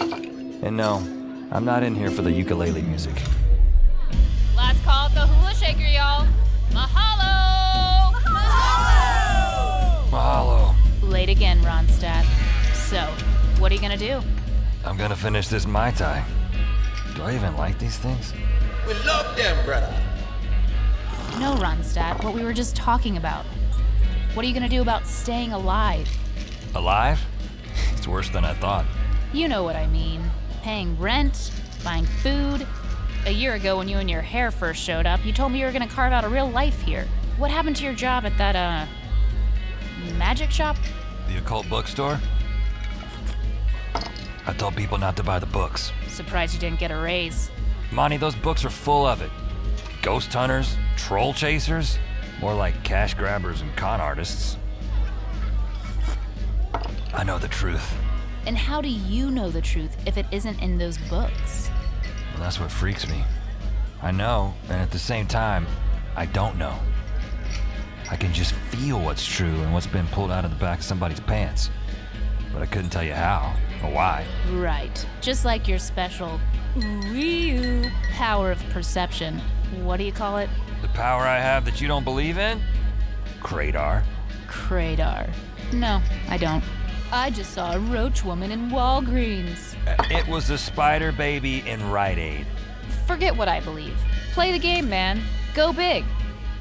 And 0.00 0.76
no, 0.76 0.96
I'm 1.52 1.64
not 1.64 1.84
in 1.84 1.94
here 1.94 2.10
for 2.10 2.22
the 2.22 2.32
ukulele 2.32 2.82
music. 2.82 3.14
Last 4.56 4.82
call 4.82 5.06
at 5.06 5.14
the 5.14 5.28
hula 5.28 5.54
shaker, 5.54 5.84
y'all. 5.84 6.26
Mahalo! 6.70 8.12
Mahalo. 10.10 10.74
Late 11.02 11.28
again, 11.28 11.62
Ronstadt. 11.62 12.41
So, 12.92 13.00
what 13.58 13.72
are 13.72 13.74
you 13.74 13.80
gonna 13.80 13.96
do? 13.96 14.20
I'm 14.84 14.98
gonna 14.98 15.16
finish 15.16 15.48
this 15.48 15.64
Mai 15.64 15.92
Tai. 15.92 16.22
Do 17.16 17.22
I 17.22 17.34
even 17.34 17.56
like 17.56 17.78
these 17.78 17.96
things? 17.96 18.34
We 18.86 18.92
love 19.06 19.34
them, 19.34 19.64
brother. 19.64 19.90
No, 21.40 21.54
Ronstadt, 21.54 22.22
what 22.22 22.34
we 22.34 22.44
were 22.44 22.52
just 22.52 22.76
talking 22.76 23.16
about. 23.16 23.46
What 24.34 24.44
are 24.44 24.46
you 24.46 24.52
gonna 24.52 24.68
do 24.68 24.82
about 24.82 25.06
staying 25.06 25.54
alive? 25.54 26.06
Alive? 26.74 27.18
It's 27.96 28.06
worse 28.06 28.28
than 28.28 28.44
I 28.44 28.52
thought. 28.52 28.84
You 29.32 29.48
know 29.48 29.62
what 29.62 29.74
I 29.74 29.86
mean. 29.86 30.22
Paying 30.62 30.98
rent, 30.98 31.50
buying 31.82 32.04
food. 32.04 32.66
A 33.24 33.30
year 33.30 33.54
ago, 33.54 33.78
when 33.78 33.88
you 33.88 33.96
and 33.96 34.10
your 34.10 34.20
hair 34.20 34.50
first 34.50 34.82
showed 34.82 35.06
up, 35.06 35.24
you 35.24 35.32
told 35.32 35.52
me 35.52 35.60
you 35.60 35.64
were 35.64 35.72
gonna 35.72 35.88
carve 35.88 36.12
out 36.12 36.24
a 36.24 36.28
real 36.28 36.50
life 36.50 36.82
here. 36.82 37.08
What 37.38 37.50
happened 37.50 37.76
to 37.76 37.84
your 37.84 37.94
job 37.94 38.26
at 38.26 38.36
that, 38.36 38.54
uh. 38.54 38.84
magic 40.18 40.50
shop? 40.50 40.76
The 41.26 41.38
occult 41.38 41.66
bookstore? 41.70 42.20
I 44.44 44.52
told 44.54 44.74
people 44.74 44.98
not 44.98 45.16
to 45.16 45.22
buy 45.22 45.38
the 45.38 45.46
books. 45.46 45.92
Surprised 46.08 46.52
you 46.54 46.60
didn't 46.60 46.80
get 46.80 46.90
a 46.90 46.96
raise. 46.96 47.50
Monty, 47.92 48.16
those 48.16 48.34
books 48.34 48.64
are 48.64 48.70
full 48.70 49.06
of 49.06 49.22
it. 49.22 49.30
Ghost 50.02 50.32
hunters, 50.32 50.76
troll 50.96 51.32
chasers, 51.32 51.98
more 52.40 52.54
like 52.54 52.82
cash 52.82 53.14
grabbers 53.14 53.60
and 53.60 53.74
con 53.76 54.00
artists. 54.00 54.56
I 57.14 57.22
know 57.22 57.38
the 57.38 57.48
truth. 57.48 57.94
And 58.46 58.58
how 58.58 58.80
do 58.80 58.88
you 58.88 59.30
know 59.30 59.48
the 59.48 59.60
truth 59.60 59.96
if 60.06 60.16
it 60.16 60.26
isn't 60.32 60.60
in 60.60 60.76
those 60.76 60.98
books? 61.08 61.70
Well, 62.32 62.42
that's 62.42 62.58
what 62.58 62.72
freaks 62.72 63.08
me. 63.08 63.22
I 64.02 64.10
know, 64.10 64.54
and 64.64 64.80
at 64.80 64.90
the 64.90 64.98
same 64.98 65.28
time, 65.28 65.68
I 66.16 66.26
don't 66.26 66.58
know. 66.58 66.76
I 68.10 68.16
can 68.16 68.32
just 68.32 68.54
feel 68.54 68.98
what's 69.00 69.24
true 69.24 69.54
and 69.62 69.72
what's 69.72 69.86
been 69.86 70.08
pulled 70.08 70.32
out 70.32 70.44
of 70.44 70.50
the 70.50 70.56
back 70.56 70.80
of 70.80 70.84
somebody's 70.84 71.20
pants. 71.20 71.70
But 72.52 72.62
I 72.62 72.66
couldn't 72.66 72.90
tell 72.90 73.04
you 73.04 73.14
how 73.14 73.54
why. 73.88 74.26
Right. 74.50 75.06
Just 75.20 75.44
like 75.44 75.68
your 75.68 75.78
special 75.78 76.40
ooh 76.76 77.84
power 78.10 78.50
of 78.50 78.62
perception. 78.70 79.40
What 79.82 79.96
do 79.98 80.04
you 80.04 80.12
call 80.12 80.38
it? 80.38 80.48
The 80.80 80.88
power 80.88 81.22
I 81.22 81.38
have 81.38 81.64
that 81.64 81.80
you 81.80 81.88
don't 81.88 82.04
believe 82.04 82.38
in? 82.38 82.60
Kratar. 83.40 84.04
Kratar. 84.46 85.32
No, 85.72 86.00
I 86.28 86.36
don't. 86.36 86.62
I 87.10 87.30
just 87.30 87.52
saw 87.52 87.72
a 87.72 87.78
roach 87.78 88.24
woman 88.24 88.50
in 88.50 88.70
Walgreens. 88.70 89.74
Uh, 89.86 90.02
it 90.10 90.26
was 90.28 90.48
a 90.50 90.56
spider 90.58 91.12
baby 91.12 91.62
in 91.68 91.90
Rite 91.90 92.18
Aid. 92.18 92.46
Forget 93.06 93.36
what 93.36 93.48
I 93.48 93.60
believe. 93.60 93.96
Play 94.32 94.52
the 94.52 94.58
game, 94.58 94.88
man. 94.88 95.20
Go 95.54 95.72
big. 95.72 96.04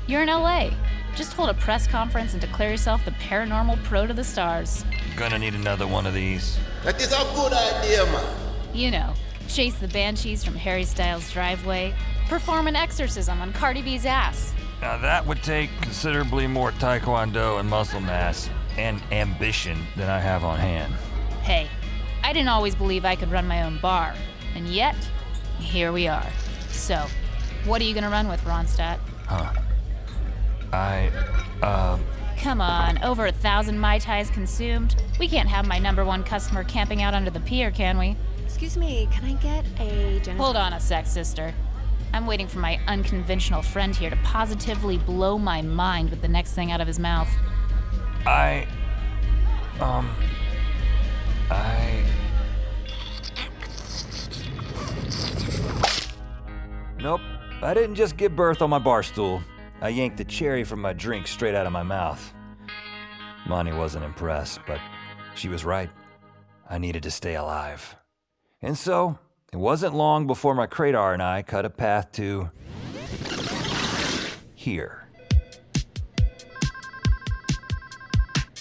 You're 0.07 0.23
in 0.23 0.27
LA. 0.27 0.71
Just 1.15 1.33
hold 1.33 1.49
a 1.49 1.53
press 1.53 1.87
conference 1.87 2.33
and 2.33 2.41
declare 2.41 2.71
yourself 2.71 3.03
the 3.05 3.11
paranormal 3.11 3.81
pro 3.83 4.07
to 4.07 4.13
the 4.13 4.23
stars. 4.23 4.83
Gonna 5.15 5.39
need 5.39 5.53
another 5.55 5.87
one 5.87 6.05
of 6.05 6.13
these. 6.13 6.57
That 6.83 6.99
is 6.99 7.11
a 7.11 7.31
good 7.35 7.53
idea, 7.53 8.05
man. 8.05 8.37
You 8.73 8.89
know, 8.89 9.13
chase 9.47 9.75
the 9.77 9.87
banshees 9.89 10.43
from 10.43 10.55
Harry 10.55 10.83
Styles' 10.83 11.31
driveway, 11.31 11.93
perform 12.27 12.67
an 12.67 12.75
exorcism 12.75 13.39
on 13.39 13.53
Cardi 13.53 13.83
B's 13.83 14.05
ass. 14.05 14.51
Now 14.81 14.97
that 14.97 15.25
would 15.27 15.43
take 15.43 15.69
considerably 15.81 16.47
more 16.47 16.71
taekwondo 16.71 17.59
and 17.59 17.69
muscle 17.69 17.99
mass 17.99 18.49
and 18.77 18.99
ambition 19.11 19.77
than 19.95 20.09
I 20.09 20.19
have 20.19 20.43
on 20.43 20.57
hand. 20.57 20.93
Hey, 21.43 21.67
I 22.23 22.33
didn't 22.33 22.49
always 22.49 22.73
believe 22.73 23.05
I 23.05 23.15
could 23.15 23.29
run 23.29 23.47
my 23.47 23.61
own 23.61 23.77
bar, 23.79 24.15
and 24.55 24.67
yet, 24.67 24.95
here 25.59 25.91
we 25.91 26.07
are. 26.07 26.27
So, 26.69 27.05
what 27.65 27.79
are 27.79 27.85
you 27.85 27.93
gonna 27.93 28.09
run 28.09 28.27
with, 28.27 28.41
Ronstadt? 28.41 28.97
Huh. 29.27 29.53
I, 30.73 31.11
uh. 31.61 31.99
Come 32.41 32.59
on, 32.59 32.97
over 33.03 33.27
a 33.27 33.31
thousand 33.31 33.77
Mai 33.77 33.99
Tais 33.99 34.31
consumed. 34.31 34.95
We 35.19 35.27
can't 35.27 35.47
have 35.47 35.67
my 35.67 35.77
number 35.77 36.03
one 36.03 36.23
customer 36.23 36.63
camping 36.63 37.03
out 37.03 37.13
under 37.13 37.29
the 37.29 37.39
pier, 37.41 37.69
can 37.69 37.99
we? 37.99 38.17
Excuse 38.43 38.77
me, 38.77 39.07
can 39.11 39.25
I 39.25 39.33
get 39.33 39.63
a 39.79 40.19
gin- 40.21 40.37
Hold 40.37 40.55
on 40.55 40.73
a 40.73 40.79
sec, 40.79 41.05
sister. 41.05 41.53
I'm 42.13 42.25
waiting 42.25 42.47
for 42.47 42.57
my 42.57 42.79
unconventional 42.87 43.61
friend 43.61 43.95
here 43.95 44.09
to 44.09 44.15
positively 44.23 44.97
blow 44.97 45.37
my 45.37 45.61
mind 45.61 46.09
with 46.09 46.23
the 46.23 46.27
next 46.27 46.53
thing 46.53 46.71
out 46.71 46.81
of 46.81 46.87
his 46.87 46.97
mouth. 46.97 47.29
I. 48.25 48.67
Um. 49.79 50.09
I. 51.51 52.03
Nope. 56.99 57.21
I 57.61 57.75
didn't 57.75 57.95
just 57.95 58.17
give 58.17 58.35
birth 58.35 58.63
on 58.63 58.71
my 58.71 58.79
bar 58.79 59.03
stool. 59.03 59.43
I 59.83 59.89
yanked 59.89 60.17
the 60.17 60.23
cherry 60.23 60.63
from 60.63 60.79
my 60.79 60.93
drink 60.93 61.25
straight 61.25 61.55
out 61.55 61.65
of 61.65 61.73
my 61.73 61.81
mouth. 61.81 62.33
Monty 63.47 63.73
wasn't 63.73 64.05
impressed, 64.05 64.59
but 64.67 64.79
she 65.33 65.49
was 65.49 65.65
right. 65.65 65.89
I 66.69 66.77
needed 66.77 67.01
to 67.03 67.11
stay 67.11 67.35
alive. 67.35 67.95
And 68.61 68.77
so, 68.77 69.17
it 69.51 69.57
wasn't 69.57 69.95
long 69.95 70.27
before 70.27 70.53
my 70.53 70.67
Kratar 70.67 71.13
and 71.13 71.23
I 71.23 71.41
cut 71.41 71.65
a 71.65 71.69
path 71.71 72.11
to. 72.13 72.51
here. 74.53 75.07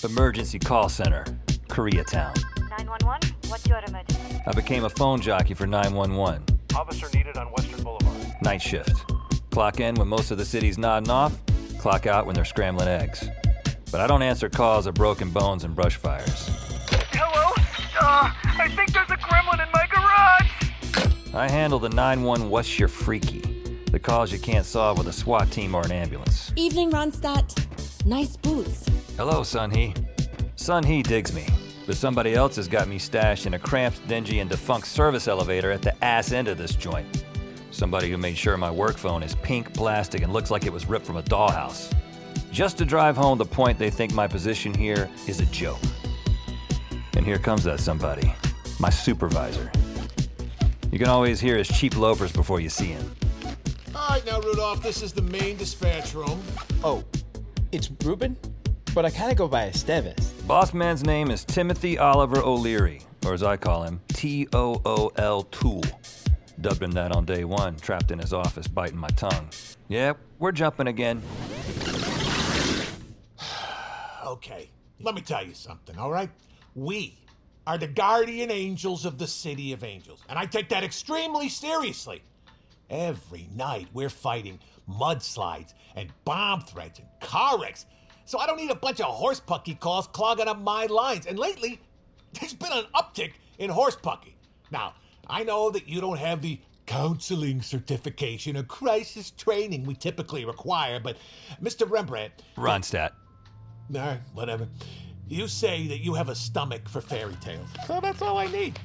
Emergency 0.02 0.58
Call 0.58 0.88
Center, 0.88 1.24
Koreatown. 1.68 2.34
911, 2.70 3.34
what's 3.48 3.66
your 3.66 3.78
emergency? 3.86 4.40
I 4.46 4.52
became 4.54 4.84
a 4.84 4.90
phone 4.90 5.20
jockey 5.20 5.52
for 5.52 5.66
911. 5.66 6.42
Officer 6.74 7.08
needed 7.14 7.36
on 7.36 7.48
Western 7.48 7.82
Boulevard. 7.82 8.42
Night 8.42 8.62
shift. 8.62 9.04
Clock 9.50 9.80
in 9.80 9.96
when 9.96 10.06
most 10.06 10.30
of 10.30 10.38
the 10.38 10.44
city's 10.44 10.78
nodding 10.78 11.10
off, 11.10 11.36
clock 11.78 12.06
out 12.06 12.24
when 12.24 12.36
they're 12.36 12.44
scrambling 12.44 12.86
eggs. 12.86 13.28
But 13.90 14.00
I 14.00 14.06
don't 14.06 14.22
answer 14.22 14.48
calls 14.48 14.86
of 14.86 14.94
broken 14.94 15.30
bones 15.30 15.64
and 15.64 15.74
brush 15.74 15.96
fires. 15.96 16.48
Hello? 17.10 17.52
Uh, 18.00 18.32
I 18.44 18.68
think 18.76 18.92
there's 18.92 19.10
a 19.10 19.16
gremlin 19.16 19.66
in 19.66 19.72
my 19.72 19.86
garage! 19.90 21.34
I 21.34 21.48
handle 21.48 21.80
the 21.80 21.88
911 21.88 22.48
what's 22.48 22.78
your 22.78 22.88
freaky, 22.88 23.40
the 23.90 23.98
calls 23.98 24.30
you 24.32 24.38
can't 24.38 24.64
solve 24.64 24.98
with 24.98 25.08
a 25.08 25.12
SWAT 25.12 25.50
team 25.50 25.74
or 25.74 25.84
an 25.84 25.90
ambulance. 25.90 26.52
Evening, 26.54 26.92
Ronstadt. 26.92 28.06
Nice 28.06 28.36
boots. 28.36 28.86
Hello, 29.16 29.42
Sun 29.42 29.72
He. 29.72 29.94
Sun 30.54 30.84
He 30.84 31.02
digs 31.02 31.32
me, 31.32 31.46
but 31.86 31.96
somebody 31.96 32.34
else 32.34 32.54
has 32.54 32.68
got 32.68 32.86
me 32.86 32.98
stashed 32.98 33.46
in 33.46 33.54
a 33.54 33.58
cramped, 33.58 34.06
dingy, 34.06 34.38
and 34.38 34.48
defunct 34.48 34.86
service 34.86 35.26
elevator 35.26 35.72
at 35.72 35.82
the 35.82 36.04
ass 36.04 36.30
end 36.30 36.46
of 36.46 36.56
this 36.56 36.76
joint. 36.76 37.19
Somebody 37.70 38.10
who 38.10 38.18
made 38.18 38.36
sure 38.36 38.56
my 38.56 38.70
work 38.70 38.98
phone 38.98 39.22
is 39.22 39.34
pink 39.36 39.72
plastic 39.72 40.22
and 40.22 40.32
looks 40.32 40.50
like 40.50 40.66
it 40.66 40.72
was 40.72 40.86
ripped 40.86 41.06
from 41.06 41.16
a 41.16 41.22
dollhouse. 41.22 41.92
Just 42.50 42.78
to 42.78 42.84
drive 42.84 43.16
home 43.16 43.38
the 43.38 43.44
point 43.44 43.78
they 43.78 43.90
think 43.90 44.12
my 44.12 44.26
position 44.26 44.74
here 44.74 45.08
is 45.28 45.40
a 45.40 45.46
joke. 45.46 45.78
And 47.16 47.24
here 47.24 47.38
comes 47.38 47.62
that 47.64 47.78
somebody, 47.78 48.34
my 48.80 48.90
supervisor. 48.90 49.70
You 50.90 50.98
can 50.98 51.08
always 51.08 51.38
hear 51.38 51.56
his 51.56 51.68
cheap 51.68 51.96
loafers 51.96 52.32
before 52.32 52.58
you 52.60 52.68
see 52.68 52.86
him. 52.86 53.12
All 53.94 54.08
right, 54.08 54.26
now, 54.26 54.40
Rudolph, 54.40 54.82
this 54.82 55.02
is 55.02 55.12
the 55.12 55.22
main 55.22 55.56
dispatch 55.56 56.14
room. 56.14 56.42
Oh, 56.82 57.04
it's 57.70 57.90
Ruben? 58.02 58.36
But 58.92 59.04
I 59.04 59.10
kinda 59.10 59.36
go 59.36 59.46
by 59.46 59.68
Esteves. 59.70 60.46
Boss 60.48 60.74
man's 60.74 61.04
name 61.04 61.30
is 61.30 61.44
Timothy 61.44 61.98
Oliver 61.98 62.40
O'Leary, 62.42 63.02
or 63.24 63.34
as 63.34 63.44
I 63.44 63.56
call 63.56 63.84
him, 63.84 64.00
T 64.08 64.48
O 64.52 64.80
O 64.84 65.12
L 65.14 65.42
Tool. 65.42 65.84
Dubbed 66.60 66.82
him 66.82 66.92
that 66.92 67.12
on 67.12 67.24
day 67.24 67.44
one, 67.44 67.76
trapped 67.76 68.10
in 68.10 68.18
his 68.18 68.34
office, 68.34 68.68
biting 68.68 68.98
my 68.98 69.08
tongue. 69.08 69.48
Yeah, 69.88 70.12
we're 70.38 70.52
jumping 70.52 70.86
again. 70.88 71.22
Okay, 74.26 74.70
let 75.00 75.16
me 75.16 75.22
tell 75.22 75.44
you 75.44 75.54
something, 75.54 75.98
all 75.98 76.10
right? 76.10 76.30
We 76.76 77.18
are 77.66 77.76
the 77.76 77.88
guardian 77.88 78.50
angels 78.52 79.04
of 79.04 79.18
the 79.18 79.26
City 79.26 79.72
of 79.72 79.82
Angels, 79.82 80.22
and 80.28 80.38
I 80.38 80.46
take 80.46 80.68
that 80.68 80.84
extremely 80.84 81.48
seriously. 81.48 82.22
Every 82.90 83.48
night 83.52 83.88
we're 83.92 84.08
fighting 84.08 84.60
mudslides 84.88 85.74
and 85.96 86.12
bomb 86.24 86.60
threats 86.60 87.00
and 87.00 87.08
car 87.20 87.60
wrecks, 87.60 87.86
so 88.24 88.38
I 88.38 88.46
don't 88.46 88.56
need 88.56 88.70
a 88.70 88.76
bunch 88.76 89.00
of 89.00 89.06
horse 89.06 89.40
pucky 89.40 89.74
calls 89.74 90.06
clogging 90.06 90.46
up 90.46 90.60
my 90.60 90.86
lines. 90.86 91.26
And 91.26 91.36
lately, 91.36 91.80
there's 92.34 92.54
been 92.54 92.72
an 92.72 92.84
uptick 92.94 93.32
in 93.58 93.68
horse 93.68 93.96
pucky. 93.96 94.34
Now, 94.70 94.94
I 95.30 95.44
know 95.44 95.70
that 95.70 95.88
you 95.88 96.00
don't 96.00 96.18
have 96.18 96.42
the 96.42 96.58
counseling 96.86 97.62
certification 97.62 98.56
or 98.56 98.64
crisis 98.64 99.30
training 99.30 99.84
we 99.84 99.94
typically 99.94 100.44
require, 100.44 100.98
but 100.98 101.16
Mr. 101.62 101.88
Rembrandt. 101.88 102.32
Ronstadt. 102.56 103.12
All 103.94 104.00
right, 104.00 104.20
whatever. 104.34 104.68
You 105.28 105.46
say 105.46 105.86
that 105.86 105.98
you 105.98 106.14
have 106.14 106.28
a 106.28 106.34
stomach 106.34 106.88
for 106.88 107.00
fairy 107.00 107.36
tales, 107.40 107.68
so 107.86 108.00
that's 108.00 108.20
all 108.20 108.38
I 108.38 108.48
need. 108.48 108.78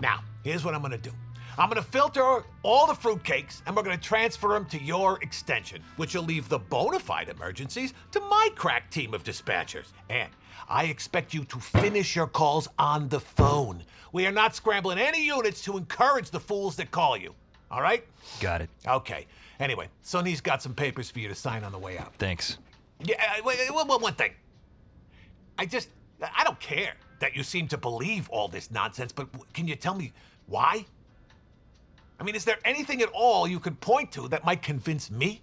Now, 0.00 0.24
here's 0.42 0.64
what 0.64 0.74
I'm 0.74 0.82
gonna 0.82 0.98
do 0.98 1.12
I'm 1.60 1.68
gonna 1.68 1.82
filter 1.82 2.42
all 2.62 2.86
the 2.86 2.94
fruitcakes 2.94 3.60
and 3.66 3.76
we're 3.76 3.82
gonna 3.82 3.98
transfer 3.98 4.48
them 4.48 4.64
to 4.70 4.82
your 4.82 5.18
extension, 5.20 5.82
which 5.98 6.14
will 6.14 6.22
leave 6.22 6.48
the 6.48 6.58
bona 6.58 6.98
fide 6.98 7.28
emergencies 7.28 7.92
to 8.12 8.20
my 8.20 8.48
crack 8.54 8.90
team 8.90 9.12
of 9.12 9.22
dispatchers. 9.24 9.88
And 10.08 10.30
I 10.70 10.84
expect 10.84 11.34
you 11.34 11.44
to 11.44 11.58
finish 11.58 12.16
your 12.16 12.28
calls 12.28 12.66
on 12.78 13.10
the 13.10 13.20
phone. 13.20 13.82
We 14.10 14.26
are 14.26 14.32
not 14.32 14.56
scrambling 14.56 14.98
any 14.98 15.22
units 15.22 15.60
to 15.64 15.76
encourage 15.76 16.30
the 16.30 16.40
fools 16.40 16.76
that 16.76 16.92
call 16.92 17.14
you. 17.14 17.34
All 17.70 17.82
right? 17.82 18.06
Got 18.40 18.62
it. 18.62 18.70
Okay. 18.88 19.26
Anyway, 19.60 19.90
Sun 20.00 20.24
Hee's 20.24 20.40
got 20.40 20.62
some 20.62 20.72
papers 20.72 21.10
for 21.10 21.18
you 21.18 21.28
to 21.28 21.34
sign 21.34 21.62
on 21.62 21.72
the 21.72 21.78
way 21.78 21.98
out. 21.98 22.14
Thanks. 22.14 22.56
Yeah, 23.04 23.22
uh, 23.22 23.42
wait, 23.44 23.58
wait, 23.58 23.74
one, 23.74 23.86
one 23.86 24.14
thing. 24.14 24.32
I 25.58 25.66
just, 25.66 25.90
I 26.22 26.42
don't 26.42 26.58
care 26.58 26.94
that 27.20 27.36
you 27.36 27.42
seem 27.42 27.68
to 27.68 27.76
believe 27.76 28.30
all 28.30 28.48
this 28.48 28.70
nonsense, 28.70 29.12
but 29.12 29.28
can 29.52 29.68
you 29.68 29.76
tell 29.76 29.94
me 29.94 30.14
why? 30.46 30.86
I 32.20 32.22
mean, 32.24 32.34
is 32.34 32.44
there 32.44 32.58
anything 32.64 33.00
at 33.02 33.08
all 33.14 33.48
you 33.48 33.58
could 33.58 33.80
point 33.80 34.12
to 34.12 34.28
that 34.28 34.44
might 34.44 34.62
convince 34.62 35.10
me? 35.10 35.40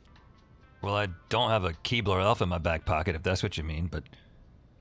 Well, 0.81 0.96
I 0.96 1.07
don't 1.29 1.50
have 1.50 1.63
a 1.63 1.72
Keebler 1.74 2.22
elf 2.22 2.41
in 2.41 2.50
my 2.50 2.60
back 2.60 2.86
pocket, 2.86 3.15
if 3.15 3.24
that's 3.24 3.41
what 3.41 3.57
you 3.57 3.63
mean, 3.63 3.88
but 3.88 4.03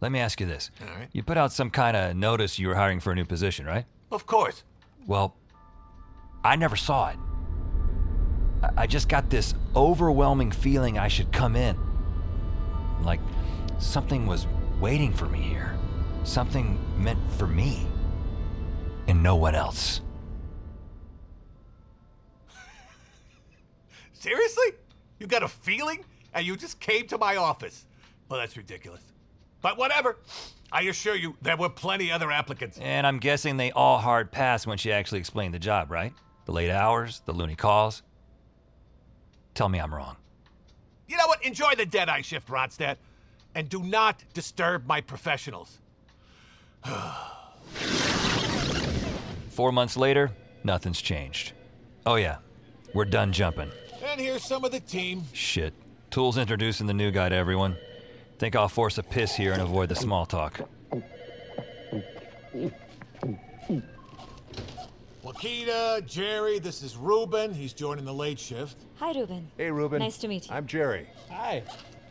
let 0.02 0.12
me 0.12 0.18
ask 0.20 0.38
you 0.40 0.46
this. 0.46 0.70
All 0.82 0.94
right. 0.94 1.08
You 1.12 1.22
put 1.22 1.38
out 1.38 1.52
some 1.52 1.70
kind 1.70 1.96
of 1.96 2.14
notice 2.14 2.58
you 2.58 2.68
were 2.68 2.74
hiring 2.74 3.00
for 3.00 3.12
a 3.12 3.14
new 3.14 3.24
position, 3.24 3.64
right? 3.64 3.86
Of 4.12 4.26
course. 4.26 4.62
Well, 5.06 5.34
I 6.44 6.56
never 6.56 6.76
saw 6.76 7.08
it. 7.08 7.16
I- 8.62 8.82
I 8.82 8.86
just 8.86 9.08
got 9.08 9.30
this 9.30 9.54
overwhelming 9.74 10.50
feeling 10.52 10.98
I 10.98 11.08
should 11.08 11.32
come 11.32 11.56
in. 11.56 11.78
Like 13.02 13.20
something 13.78 14.26
was 14.26 14.46
waiting 14.80 15.12
for 15.14 15.26
me 15.26 15.40
here. 15.40 15.78
Something 16.24 16.78
meant 17.02 17.18
for 17.38 17.46
me. 17.46 17.86
And 19.06 19.22
no 19.22 19.36
one 19.36 19.54
else. 19.54 20.02
Seriously? 24.18 24.72
You 25.18 25.26
got 25.26 25.42
a 25.42 25.48
feeling 25.48 26.04
and 26.34 26.46
you 26.46 26.56
just 26.56 26.80
came 26.80 27.06
to 27.08 27.18
my 27.18 27.36
office? 27.36 27.84
Well, 28.28 28.40
that's 28.40 28.56
ridiculous. 28.56 29.02
But 29.62 29.78
whatever. 29.78 30.18
I 30.72 30.82
assure 30.82 31.14
you, 31.14 31.36
there 31.42 31.56
were 31.56 31.68
plenty 31.68 32.10
other 32.10 32.30
applicants. 32.30 32.78
And 32.80 33.06
I'm 33.06 33.18
guessing 33.18 33.56
they 33.56 33.70
all 33.70 33.98
hard 33.98 34.32
passed 34.32 34.66
when 34.66 34.78
she 34.78 34.90
actually 34.92 35.20
explained 35.20 35.54
the 35.54 35.58
job, 35.58 35.90
right? 35.90 36.12
The 36.44 36.52
late 36.52 36.70
hours, 36.70 37.22
the 37.24 37.32
loony 37.32 37.54
calls. 37.54 38.02
Tell 39.54 39.68
me 39.68 39.78
I'm 39.78 39.94
wrong. 39.94 40.16
You 41.08 41.16
know 41.16 41.26
what? 41.28 41.44
Enjoy 41.44 41.74
the 41.76 41.86
dead 41.86 42.08
eye 42.08 42.22
shift, 42.22 42.48
Ronstadt. 42.48 42.96
And 43.54 43.68
do 43.68 43.82
not 43.82 44.22
disturb 44.34 44.86
my 44.86 45.00
professionals. 45.00 45.78
Four 49.50 49.72
months 49.72 49.96
later, 49.96 50.32
nothing's 50.62 51.00
changed. 51.00 51.52
Oh, 52.04 52.16
yeah, 52.16 52.38
we're 52.92 53.06
done 53.06 53.32
jumping. 53.32 53.70
And 54.04 54.20
here's 54.20 54.42
some 54.42 54.64
of 54.64 54.72
the 54.72 54.80
team. 54.80 55.24
Shit. 55.32 55.74
Tool's 56.10 56.38
introducing 56.38 56.86
the 56.86 56.94
new 56.94 57.10
guy 57.10 57.28
to 57.28 57.34
everyone. 57.34 57.76
Think 58.38 58.54
I'll 58.54 58.68
force 58.68 58.98
a 58.98 59.02
piss 59.02 59.34
here 59.34 59.52
and 59.52 59.62
avoid 59.62 59.88
the 59.88 59.94
small 59.94 60.26
talk. 60.26 60.60
Wakita, 65.24 66.06
Jerry, 66.06 66.58
this 66.58 66.82
is 66.82 66.96
Ruben. 66.96 67.52
He's 67.52 67.72
joining 67.72 68.04
the 68.04 68.14
late 68.14 68.38
shift. 68.38 68.76
Hi, 68.96 69.12
Ruben. 69.12 69.50
Hey, 69.56 69.70
Ruben. 69.70 69.98
Nice 69.98 70.18
to 70.18 70.28
meet 70.28 70.48
you. 70.48 70.54
I'm 70.54 70.66
Jerry. 70.66 71.08
Hi. 71.30 71.62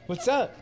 What's 0.08 0.27
up? 0.27 0.56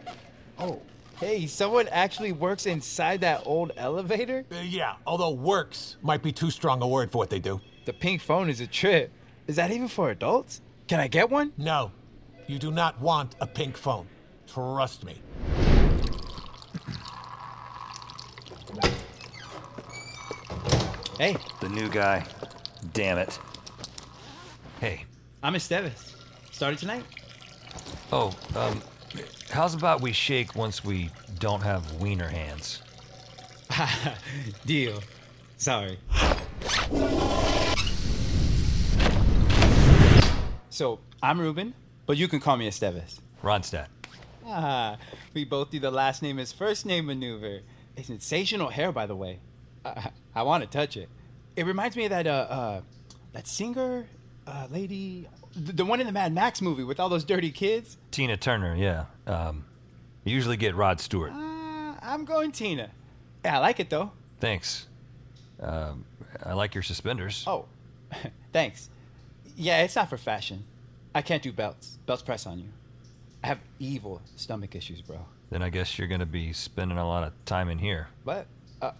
Oh, 0.60 0.82
hey, 1.20 1.48
someone 1.48 1.88
actually 1.90 2.32
works 2.32 2.66
inside 2.66 3.22
that 3.22 3.42
old 3.46 3.72
elevator? 3.76 4.46
Uh, 4.52 4.58
yeah, 4.58 4.96
although 5.08 5.32
works 5.32 5.98
might 6.02 6.22
be 6.22 6.32
too 6.32 6.52
strong 6.52 6.82
a 6.82 6.88
word 6.88 7.12
for 7.12 7.18
what 7.18 7.30
they 7.30 7.40
do. 7.40 7.60
The 7.86 7.94
pink 7.94 8.22
phone 8.22 8.50
is 8.50 8.62
a 8.62 8.68
trip. 8.68 9.12
Is 9.48 9.56
that 9.58 9.72
even 9.72 9.88
for 9.88 10.10
adults? 10.10 10.62
Can 10.88 11.00
I 11.00 11.08
get 11.08 11.30
one? 11.30 11.54
No, 11.58 11.92
you 12.48 12.60
do 12.60 12.72
not 12.72 13.00
want 13.00 13.36
a 13.40 13.48
pink 13.48 13.78
phone. 13.78 14.08
Trust 14.48 15.04
me. 15.06 15.22
Hey, 21.18 21.38
The 21.62 21.70
new 21.70 21.90
guy. 21.90 22.26
Damn 22.94 23.18
it. 23.18 23.40
Hey. 24.80 25.06
I'm 25.42 25.54
Esteves. 25.54 26.16
Started 26.52 26.80
tonight? 26.80 27.04
Oh, 28.12 28.36
um, 28.56 28.82
how's 29.52 29.74
about 29.74 30.02
we 30.02 30.12
shake 30.12 30.56
once 30.56 30.84
we 30.84 31.10
don't 31.40 31.62
have 31.62 31.94
wiener 32.02 32.28
hands? 32.28 32.82
Deal. 34.66 35.00
Sorry. 35.58 35.98
So, 40.74 40.98
I'm 41.22 41.40
Ruben, 41.40 41.76
but 42.08 42.18
you 42.18 42.28
can 42.28 42.40
call 42.40 42.58
me 42.58 42.68
Esteves. 42.68 43.20
Ronstadt. 43.44 43.90
Ah, 44.44 44.98
we 45.36 45.46
both 45.46 45.70
do 45.70 45.80
the 45.80 45.92
last 45.92 46.24
name 46.24 46.40
is 46.40 46.52
first 46.52 46.84
name 46.84 47.06
maneuver. 47.06 47.60
A 47.96 48.04
sensational 48.04 48.70
hair, 48.70 48.92
by 48.92 49.06
the 49.06 49.16
way. 49.16 49.40
I, 49.86 50.10
I 50.34 50.42
want 50.42 50.64
to 50.64 50.68
touch 50.68 50.98
it. 50.98 51.10
It 51.56 51.68
reminds 51.68 51.96
me 51.96 52.06
of 52.06 52.10
that, 52.10 52.26
uh, 52.26 52.48
uh, 52.50 52.82
that 53.34 53.46
singer, 53.46 54.08
uh, 54.48 54.66
lady, 54.72 55.28
the, 55.56 55.74
the 55.74 55.86
one 55.86 56.00
in 56.00 56.08
the 56.08 56.12
Mad 56.12 56.34
Max 56.34 56.60
movie 56.60 56.84
with 56.84 57.00
all 57.00 57.08
those 57.08 57.24
dirty 57.24 57.52
kids. 57.52 58.00
Tina 58.10 58.36
Turner, 58.36 58.76
yeah. 58.76 59.06
Um, 59.28 59.66
you 60.24 60.34
usually 60.34 60.58
get 60.58 60.74
Rod 60.74 61.00
Stewart. 61.00 61.34
Uh, 61.34 61.94
I'm 62.02 62.26
going 62.26 62.52
Tina. 62.52 62.90
Yeah, 63.46 63.58
I 63.58 63.60
like 63.60 63.80
it 63.80 63.92
though. 63.92 64.12
Thanks. 64.40 64.88
Um, 65.62 66.06
I 66.44 66.54
like 66.54 66.74
your 66.74 66.82
suspenders. 66.82 67.44
Oh, 67.46 67.66
thanks. 68.52 68.90
Yeah, 69.56 69.82
it's 69.84 69.96
not 69.96 70.10
for 70.10 70.18
fashion. 70.18 70.66
I 71.16 71.22
can't 71.22 71.44
do 71.44 71.52
belts. 71.52 71.98
Belts 72.06 72.24
press 72.24 72.46
on 72.46 72.60
you. 72.60 72.70
I 73.44 73.48
have 73.48 73.60
evil 73.80 74.22
stomach 74.36 74.76
issues, 74.76 75.02
bro. 75.02 75.20
Then 75.50 75.62
I 75.62 75.70
guess 75.70 75.98
you're 75.98 76.08
gonna 76.08 76.26
be 76.26 76.54
spending 76.54 76.98
a 76.98 77.08
lot 77.08 77.24
of 77.24 77.34
time 77.46 77.70
in 77.70 77.78
here. 77.78 78.08
What? 78.24 78.48
Uh, 78.82 78.92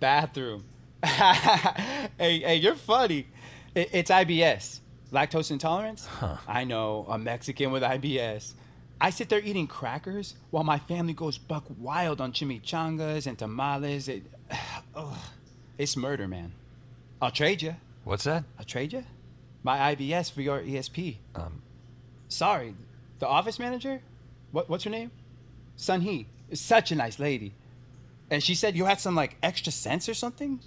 bathroom. 0.00 0.64
hey, 1.04 2.08
hey, 2.18 2.56
you're 2.56 2.74
funny. 2.74 3.26
It, 3.74 3.90
it's 3.92 4.10
IBS, 4.10 4.80
lactose 5.12 5.50
intolerance. 5.50 6.06
Huh. 6.06 6.36
I 6.46 6.64
know, 6.64 7.06
a 7.08 7.18
Mexican 7.18 7.70
with 7.70 7.82
IBS. 7.82 8.52
I 9.00 9.10
sit 9.10 9.28
there 9.28 9.40
eating 9.40 9.66
crackers 9.66 10.34
while 10.50 10.64
my 10.64 10.78
family 10.78 11.12
goes 11.12 11.38
buck 11.38 11.64
wild 11.78 12.20
on 12.20 12.32
chimichangas 12.32 13.26
and 13.26 13.38
tamales. 13.38 14.08
It, 14.08 14.24
it's 15.78 15.96
murder, 15.96 16.26
man. 16.26 16.52
I'll 17.20 17.30
trade 17.30 17.62
you. 17.62 17.76
What's 18.04 18.24
that? 18.24 18.44
I'll 18.58 18.64
trade 18.64 18.92
you. 18.92 19.04
My 19.62 19.94
IBS 19.94 20.30
for 20.30 20.42
your 20.42 20.60
ESP. 20.60 21.16
Um, 21.34 21.62
Sorry, 22.28 22.74
the 23.18 23.26
office 23.26 23.58
manager? 23.58 24.00
What, 24.52 24.68
what's 24.68 24.84
her 24.84 24.90
name? 24.90 25.10
Sun 25.76 26.02
Hee. 26.02 26.26
Is 26.50 26.60
such 26.60 26.92
a 26.92 26.94
nice 26.94 27.18
lady. 27.18 27.52
And 28.30 28.42
she 28.42 28.54
said 28.54 28.76
you 28.76 28.84
had 28.86 29.00
some 29.00 29.14
like 29.14 29.36
extra 29.42 29.72
sense 29.72 30.08
or 30.08 30.14
something? 30.14 30.60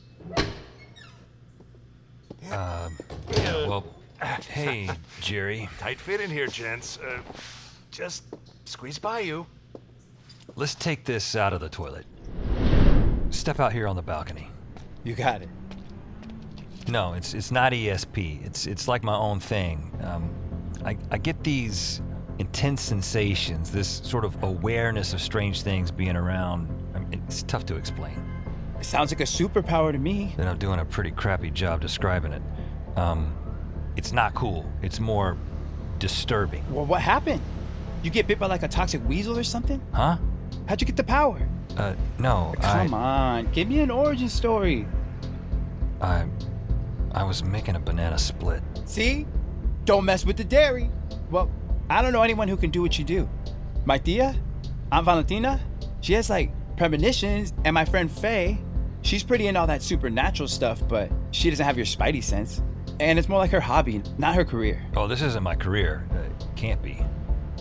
Um, 2.51 2.97
yeah, 3.32 3.67
well, 3.67 3.86
hey, 4.49 4.89
Jerry. 5.21 5.69
Tight 5.80 5.99
fit 5.99 6.21
in 6.21 6.30
here, 6.30 6.47
gents. 6.47 6.99
Uh, 6.99 7.19
just 7.91 8.23
squeeze 8.65 8.99
by 8.99 9.21
you. 9.21 9.47
Let's 10.56 10.75
take 10.75 11.06
this 11.06 11.36
out 11.36 11.54
of 11.54 11.62
the 11.62 11.69
toilet. 11.69 12.06
Step 13.30 13.60
out 13.60 13.73
here 13.73 13.88
on 13.88 13.95
the 13.95 14.01
balcony. 14.01 14.49
You 15.04 15.15
got 15.15 15.41
it. 15.41 15.49
No, 16.91 17.13
it's 17.13 17.34
it's 17.34 17.51
not 17.51 17.71
ESP. 17.71 18.45
It's 18.45 18.67
it's 18.67 18.86
like 18.86 19.01
my 19.01 19.15
own 19.15 19.39
thing. 19.39 19.91
Um, 20.04 20.30
I 20.84 20.97
I 21.10 21.17
get 21.17 21.41
these 21.41 22.01
intense 22.38 22.82
sensations, 22.82 23.71
this 23.71 24.01
sort 24.04 24.25
of 24.25 24.43
awareness 24.43 25.13
of 25.13 25.21
strange 25.21 25.62
things 25.62 25.89
being 25.89 26.17
around. 26.17 26.67
I 26.93 26.99
mean, 26.99 27.23
it's 27.25 27.43
tough 27.43 27.65
to 27.67 27.77
explain. 27.77 28.21
It 28.77 28.84
sounds 28.84 29.12
like 29.12 29.21
a 29.21 29.23
superpower 29.23 29.93
to 29.93 29.97
me. 29.97 30.34
Then 30.36 30.49
I'm 30.49 30.58
doing 30.58 30.80
a 30.80 30.86
pretty 30.86 31.12
crappy 31.12 31.49
job 31.49 31.80
describing 31.80 32.34
it. 32.34 32.41
Um, 32.97 33.34
it's 33.95 34.12
not 34.12 34.34
cool. 34.34 34.69
It's 34.82 34.99
more 34.99 35.38
disturbing. 35.99 36.65
Well, 36.73 36.86
what 36.86 37.01
happened? 37.01 37.41
You 38.04 38.10
get 38.10 38.27
bit 38.27 38.38
by 38.38 38.47
like 38.47 38.63
a 38.63 38.67
toxic 38.67 39.08
weasel 39.08 39.38
or 39.38 39.43
something? 39.43 39.82
Huh? 39.93 40.17
How'd 40.67 40.82
you 40.82 40.88
get 40.88 40.97
the 40.97 41.06
power? 41.06 41.47
Uh, 41.77 41.93
no. 42.19 42.54
Come 42.60 42.93
on, 42.93 43.49
give 43.54 43.69
me 43.69 43.80
an 43.80 43.91
origin 43.91 44.27
story. 44.27 44.86
I, 46.01 46.25
I 47.13 47.24
was 47.24 47.43
making 47.43 47.76
a 47.76 47.80
banana 47.80 48.17
split. 48.17 48.62
See? 48.86 49.26
Don't 49.86 50.06
mess 50.06 50.26
with 50.26 50.38
the 50.38 50.43
dairy. 50.43 50.89
Well, 51.30 51.52
I 51.89 52.02
don't 52.02 52.13
know 52.13 52.21
anyone 52.21 52.47
who 52.47 52.58
can 52.58 52.69
do 52.69 52.82
what 52.82 52.97
you 52.97 53.04
do. 53.04 53.30
My 53.86 53.97
tia, 53.97 54.36
Aunt 54.91 55.06
Valentina, 55.06 55.60
she 56.02 56.13
has 56.13 56.30
like 56.30 56.52
premonitions, 56.78 57.54
and 57.65 57.74
my 57.74 57.86
friend 57.86 58.12
Faye, 58.12 58.60
she's 59.02 59.24
pretty 59.24 59.47
in 59.47 59.56
all 59.58 59.67
that 59.67 59.82
supernatural 59.82 60.47
stuff, 60.47 60.88
but 60.88 61.12
she 61.32 61.50
doesn't 61.50 61.65
have 61.65 61.78
your 61.78 61.86
spidey 61.86 62.24
sense. 62.24 62.62
And 63.00 63.17
it's 63.17 63.28
more 63.28 63.39
like 63.39 63.52
her 63.52 63.60
hobby, 63.60 64.02
not 64.17 64.36
her 64.36 64.45
career. 64.45 64.86
Oh, 64.95 65.08
this 65.08 65.21
isn't 65.21 65.43
my 65.43 65.56
career. 65.56 66.08
Uh, 66.12 66.19
it 66.19 66.56
can't 66.56 66.82
be. 66.82 67.04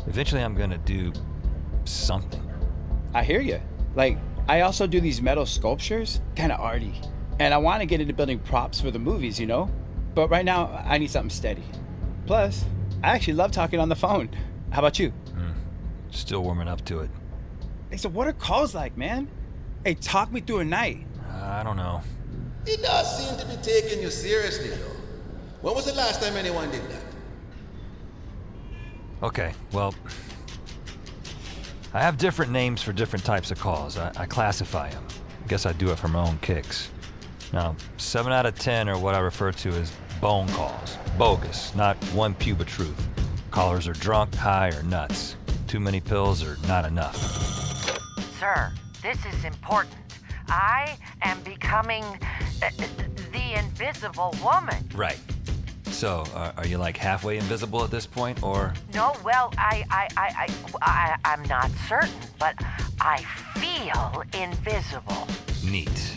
Eventually, 0.06 0.42
I'm 0.42 0.54
gonna 0.54 0.78
do 0.78 1.12
something. 1.84 2.42
I 3.14 3.24
hear 3.24 3.40
you. 3.40 3.60
Like, 3.94 4.18
I 4.48 4.60
also 4.60 4.86
do 4.86 5.00
these 5.00 5.22
metal 5.22 5.46
sculptures, 5.46 6.20
kind 6.36 6.52
of 6.52 6.60
arty. 6.60 7.00
And 7.40 7.54
I 7.54 7.56
want 7.56 7.80
to 7.80 7.86
get 7.86 8.02
into 8.02 8.12
building 8.12 8.38
props 8.38 8.82
for 8.82 8.90
the 8.90 8.98
movies, 8.98 9.40
you 9.40 9.46
know? 9.46 9.70
But 10.14 10.28
right 10.28 10.44
now, 10.44 10.84
I 10.84 10.98
need 10.98 11.10
something 11.10 11.30
steady. 11.30 11.64
Plus, 12.26 12.66
I 13.02 13.14
actually 13.14 13.32
love 13.32 13.50
talking 13.50 13.80
on 13.80 13.88
the 13.88 13.96
phone. 13.96 14.28
How 14.68 14.80
about 14.80 14.98
you? 14.98 15.10
Mm, 15.32 15.54
still 16.10 16.42
warming 16.42 16.68
up 16.68 16.84
to 16.84 17.00
it. 17.00 17.10
Hey, 17.88 17.96
so 17.96 18.10
what 18.10 18.28
are 18.28 18.34
calls 18.34 18.74
like, 18.74 18.94
man? 18.98 19.26
Hey, 19.84 19.94
talk 19.94 20.30
me 20.30 20.42
through 20.42 20.58
a 20.58 20.64
night. 20.66 21.06
Uh, 21.30 21.44
I 21.44 21.62
don't 21.62 21.78
know. 21.78 22.02
He 22.66 22.76
does 22.76 23.18
seem 23.18 23.38
to 23.38 23.46
be 23.46 23.56
taking 23.62 24.02
you 24.02 24.10
seriously, 24.10 24.68
though. 24.68 24.96
When 25.62 25.74
was 25.74 25.86
the 25.86 25.94
last 25.94 26.22
time 26.22 26.36
anyone 26.36 26.70
did 26.70 26.82
that? 26.90 27.02
Okay, 29.22 29.54
well, 29.72 29.94
I 31.94 32.02
have 32.02 32.18
different 32.18 32.52
names 32.52 32.82
for 32.82 32.92
different 32.92 33.24
types 33.24 33.50
of 33.50 33.58
calls. 33.58 33.96
I, 33.96 34.12
I 34.14 34.26
classify 34.26 34.90
them. 34.90 35.06
Guess 35.48 35.64
I 35.64 35.72
do 35.72 35.90
it 35.90 35.98
for 35.98 36.08
my 36.08 36.20
own 36.20 36.38
kicks. 36.42 36.90
Now, 37.52 37.74
7 37.96 38.32
out 38.32 38.46
of 38.46 38.58
10 38.58 38.88
are 38.88 38.98
what 38.98 39.14
I 39.14 39.18
refer 39.18 39.50
to 39.52 39.68
as 39.70 39.92
bone 40.20 40.48
calls. 40.48 40.96
Bogus, 41.18 41.74
not 41.74 41.96
one 42.14 42.34
pube 42.34 42.60
of 42.60 42.66
truth. 42.66 43.08
Callers 43.50 43.88
are 43.88 43.92
drunk, 43.92 44.34
high, 44.34 44.68
or 44.68 44.82
nuts. 44.84 45.36
Too 45.66 45.80
many 45.80 46.00
pills 46.00 46.44
or 46.44 46.56
not 46.68 46.84
enough. 46.84 47.16
Sir, 48.38 48.72
this 49.02 49.18
is 49.26 49.44
important. 49.44 49.96
I 50.48 50.96
am 51.22 51.40
becoming 51.42 52.04
uh, 52.62 52.70
the 53.32 53.58
invisible 53.58 54.34
woman. 54.42 54.88
Right. 54.94 55.18
So, 55.84 56.24
uh, 56.34 56.52
are 56.56 56.66
you 56.66 56.78
like 56.78 56.96
halfway 56.96 57.36
invisible 57.36 57.84
at 57.84 57.90
this 57.90 58.06
point, 58.06 58.42
or? 58.42 58.72
No, 58.94 59.14
well, 59.24 59.52
I, 59.58 59.84
I, 59.90 60.08
I, 60.16 60.46
I, 60.46 60.48
I, 60.82 61.16
I'm 61.24 61.42
not 61.44 61.70
certain, 61.88 62.10
but 62.38 62.54
I 63.00 63.18
feel 63.58 64.22
invisible. 64.40 65.26
Neat. 65.64 66.16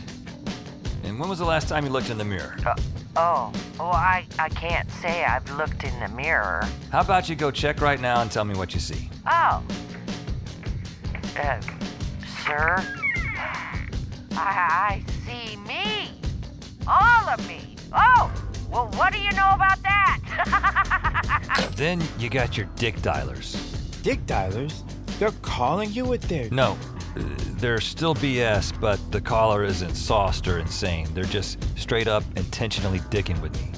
And 1.13 1.19
when 1.19 1.29
was 1.29 1.37
the 1.37 1.45
last 1.45 1.69
time 1.69 1.85
you 1.85 1.91
looked 1.91 2.09
in 2.09 2.17
the 2.17 2.25
mirror? 2.25 2.57
Uh, 2.65 2.73
oh, 3.17 3.53
well, 3.77 3.91
I, 3.91 4.25
I 4.39 4.49
can't 4.49 4.89
say 4.93 5.23
I've 5.23 5.47
looked 5.57 5.83
in 5.83 5.99
the 5.99 6.07
mirror. 6.07 6.67
How 6.91 7.01
about 7.01 7.29
you 7.29 7.35
go 7.35 7.51
check 7.51 7.81
right 7.81 8.01
now 8.01 8.23
and 8.23 8.31
tell 8.31 8.43
me 8.43 8.55
what 8.55 8.73
you 8.73 8.79
see? 8.79 9.11
Oh. 9.27 9.63
Uh, 11.37 11.61
sir? 12.43 12.83
I, 14.31 14.33
I 14.35 15.03
see 15.23 15.55
me. 15.57 16.19
All 16.87 17.29
of 17.29 17.47
me. 17.47 17.75
Oh, 17.93 18.33
well, 18.71 18.87
what 18.95 19.13
do 19.13 19.19
you 19.19 19.29
know 19.33 19.51
about 19.53 19.83
that? 19.83 21.69
Then 21.75 22.01
you 22.17 22.31
got 22.31 22.57
your 22.57 22.65
dick 22.75 22.95
dialers. 22.97 24.01
Dick 24.01 24.25
dialers? 24.25 24.81
They're 25.19 25.29
calling 25.43 25.91
you 25.91 26.05
with 26.05 26.23
their. 26.23 26.49
No, 26.49 26.75
they're 27.15 27.81
still 27.81 28.15
BS, 28.15 28.73
but 28.79 28.99
the 29.11 29.21
caller 29.21 29.63
isn't 29.63 29.95
sauced 29.95 30.47
or 30.47 30.59
insane. 30.59 31.07
They're 31.13 31.23
just 31.23 31.57
straight 31.77 32.07
up 32.07 32.23
intentionally 32.35 32.99
dicking 32.99 33.41
with 33.41 33.53
me. 33.61 33.71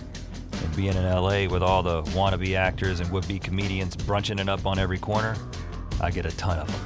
And 0.64 0.76
being 0.76 0.96
in 0.96 1.04
LA 1.04 1.48
with 1.48 1.62
all 1.62 1.84
the 1.84 2.04
wannabe 2.12 2.56
actors 2.56 3.00
and 3.00 3.12
would 3.12 3.28
be 3.28 3.40
comedians 3.40 3.96
brunching 3.96 4.40
it 4.40 4.50
up 4.50 4.66
on 4.66 4.80
every 4.80 4.98
corner, 4.98 5.36
I 6.02 6.12
get 6.12 6.26
a 6.26 6.36
ton 6.38 6.60
of 6.60 6.68
them. 6.68 6.82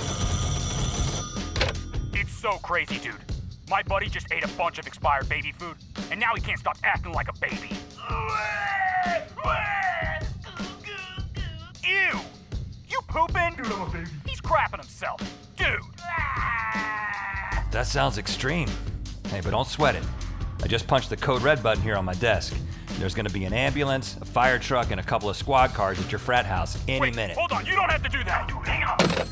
It's 2.13 2.33
so 2.33 2.57
crazy, 2.57 2.97
dude. 2.99 3.15
My 3.69 3.83
buddy 3.83 4.09
just 4.09 4.31
ate 4.31 4.43
a 4.43 4.47
bunch 4.49 4.79
of 4.79 4.87
expired 4.87 5.29
baby 5.29 5.51
food, 5.51 5.75
and 6.09 6.19
now 6.19 6.33
he 6.35 6.41
can't 6.41 6.59
stop 6.59 6.77
acting 6.83 7.13
like 7.13 7.27
a 7.29 7.33
baby. 7.39 7.69
Ew! 11.87 12.19
You 12.89 12.99
pooping? 13.07 13.55
Dude, 13.57 13.67
I'm 13.67 13.81
a 13.81 13.89
baby. 13.91 14.09
He's 14.25 14.41
crapping 14.41 14.79
himself. 14.79 15.21
Dude! 15.59 15.79
That 17.71 17.85
sounds 17.85 18.17
extreme. 18.17 18.69
Hey, 19.27 19.41
but 19.41 19.51
don't 19.51 19.67
sweat 19.67 19.95
it. 19.95 20.03
I 20.63 20.67
just 20.67 20.87
punched 20.87 21.09
the 21.09 21.17
code 21.17 21.41
red 21.41 21.61
button 21.61 21.83
here 21.83 21.95
on 21.95 22.05
my 22.05 22.15
desk. 22.15 22.55
There's 22.97 23.13
gonna 23.13 23.29
be 23.29 23.45
an 23.45 23.53
ambulance, 23.53 24.17
a 24.21 24.25
fire 24.25 24.57
truck, 24.57 24.91
and 24.91 24.99
a 24.99 25.03
couple 25.03 25.29
of 25.29 25.37
squad 25.37 25.73
cars 25.73 25.99
at 25.99 26.11
your 26.11 26.19
frat 26.19 26.45
house 26.45 26.77
any 26.87 26.99
Wait, 26.99 27.15
minute. 27.15 27.37
hold 27.37 27.51
on, 27.51 27.65
you 27.65 27.75
don't 27.75 27.89
have 27.91 28.03
to 28.03 28.09
do 28.09 28.23
that. 28.23 28.47
Dude, 28.47 28.57
hang 28.65 28.83
on. 28.83 29.27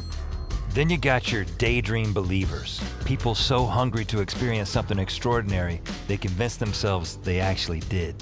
Then 0.70 0.90
you 0.90 0.98
got 0.98 1.32
your 1.32 1.44
daydream 1.58 2.14
believers. 2.14 2.82
People 3.04 3.34
so 3.34 3.66
hungry 3.66 4.06
to 4.06 4.22
experience 4.22 4.70
something 4.70 5.00
extraordinary, 5.00 5.82
they 6.08 6.18
convince 6.18 6.56
themselves 6.56 7.18
they 7.18 7.40
actually 7.40 7.80
did. 7.82 8.16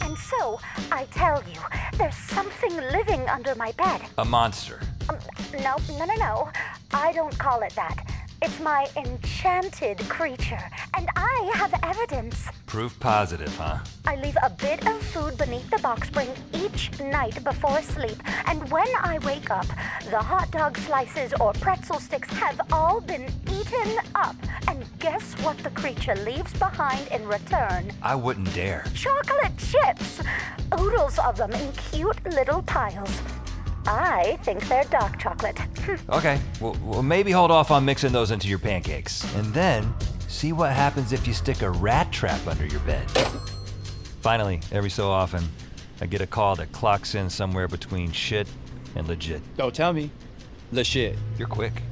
And 0.00 0.16
so, 0.16 0.58
I 0.90 1.06
tell 1.10 1.42
you, 1.42 1.60
there's 1.98 2.16
something 2.16 2.74
living 2.90 3.28
under 3.28 3.54
my 3.54 3.72
bed. 3.72 4.00
A 4.18 4.24
monster. 4.24 4.80
Um, 5.08 5.18
no, 5.62 5.76
no, 5.98 6.04
no, 6.04 6.14
no. 6.14 6.50
I 6.92 7.12
don't 7.12 7.36
call 7.38 7.62
it 7.62 7.74
that. 7.74 8.04
It's 8.42 8.60
my 8.60 8.86
enchanted 8.96 9.98
creature, 10.08 10.60
and 10.94 11.08
I 11.16 11.50
have 11.54 11.72
evidence. 11.82 12.46
Proof 12.66 12.98
positive, 13.00 13.54
huh? 13.56 13.78
I 14.06 14.16
leave 14.16 14.36
a 14.42 14.50
bit 14.50 14.86
of 14.86 15.00
food 15.00 15.38
beneath 15.38 15.70
the 15.70 15.78
box 15.78 16.08
spring 16.08 16.28
each 16.52 16.90
night 17.00 17.42
before 17.42 17.80
sleep, 17.80 18.18
and 18.46 18.70
when 18.70 18.88
I 19.00 19.18
wake 19.24 19.50
up, 19.50 19.66
the 20.10 20.18
hot 20.18 20.50
dog 20.50 20.76
slices 20.76 21.32
or 21.40 21.52
pretzel 21.54 22.00
sticks 22.00 22.28
have 22.34 22.60
all 22.70 23.00
been 23.00 23.30
eaten 23.50 23.98
up. 24.14 24.36
And 24.68 24.84
guess 24.98 25.34
what 25.42 25.56
the 25.58 25.70
creature 25.70 26.16
leaves 26.16 26.52
behind 26.58 27.08
in 27.08 27.26
return? 27.26 27.92
I 28.02 28.14
wouldn't 28.14 28.52
dare. 28.54 28.84
Chocolate 28.94 29.56
chips! 29.56 30.20
Oodles 30.78 31.18
of 31.18 31.36
them 31.36 31.52
in 31.52 31.72
cute 31.72 32.22
little 32.26 32.62
piles. 32.62 33.20
I 33.86 34.38
think 34.42 34.66
they're 34.68 34.84
dark 34.84 35.18
chocolate. 35.18 35.58
Okay, 36.08 36.40
well, 36.60 36.76
well, 36.82 37.02
maybe 37.02 37.30
hold 37.30 37.50
off 37.50 37.70
on 37.70 37.84
mixing 37.84 38.12
those 38.12 38.30
into 38.30 38.48
your 38.48 38.58
pancakes. 38.58 39.22
And 39.34 39.52
then 39.52 39.92
see 40.28 40.52
what 40.52 40.72
happens 40.72 41.12
if 41.12 41.26
you 41.26 41.34
stick 41.34 41.60
a 41.62 41.70
rat 41.70 42.10
trap 42.10 42.46
under 42.46 42.66
your 42.66 42.80
bed. 42.80 43.08
Finally, 44.20 44.60
every 44.72 44.88
so 44.88 45.10
often, 45.10 45.44
I 46.00 46.06
get 46.06 46.22
a 46.22 46.26
call 46.26 46.56
that 46.56 46.72
clocks 46.72 47.14
in 47.14 47.28
somewhere 47.28 47.68
between 47.68 48.12
shit 48.12 48.48
and 48.94 49.06
legit. 49.06 49.42
Don't 49.56 49.74
tell 49.74 49.92
me. 49.92 50.10
The 50.72 50.84
shit. 50.84 51.18
You're 51.38 51.48
quick. 51.48 51.82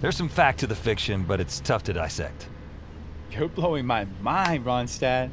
There's 0.00 0.16
some 0.16 0.28
fact 0.28 0.60
to 0.60 0.66
the 0.66 0.74
fiction, 0.76 1.24
but 1.24 1.40
it's 1.40 1.60
tough 1.60 1.82
to 1.84 1.92
dissect. 1.92 2.48
You're 3.30 3.48
blowing 3.48 3.86
my 3.86 4.06
mind, 4.20 4.64
Ronstadt. 4.64 5.30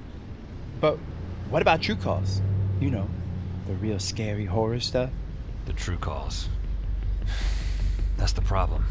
But 0.79 0.97
what 1.49 1.61
about 1.61 1.81
true 1.81 1.95
calls? 1.95 2.41
You 2.79 2.89
know, 2.89 3.07
the 3.67 3.73
real 3.73 3.99
scary 3.99 4.45
horror 4.45 4.79
stuff. 4.79 5.11
The 5.65 5.73
true 5.73 5.97
calls. 5.97 6.49
That's 8.17 8.33
the 8.33 8.41
problem. 8.41 8.85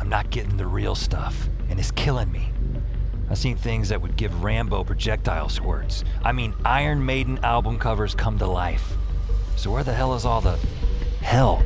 I'm 0.00 0.08
not 0.08 0.30
getting 0.30 0.56
the 0.56 0.66
real 0.66 0.94
stuff, 0.94 1.48
and 1.68 1.78
it's 1.78 1.90
killing 1.90 2.30
me. 2.30 2.50
I've 3.30 3.38
seen 3.38 3.56
things 3.56 3.88
that 3.88 4.00
would 4.00 4.16
give 4.16 4.42
Rambo 4.42 4.84
projectile 4.84 5.48
squirts. 5.48 6.04
I 6.24 6.32
mean, 6.32 6.54
Iron 6.64 7.04
Maiden 7.04 7.38
album 7.42 7.78
covers 7.78 8.14
come 8.14 8.38
to 8.38 8.46
life. 8.46 8.94
So 9.56 9.70
where 9.70 9.84
the 9.84 9.94
hell 9.94 10.14
is 10.14 10.24
all 10.24 10.40
the 10.40 10.58
hell? 11.20 11.62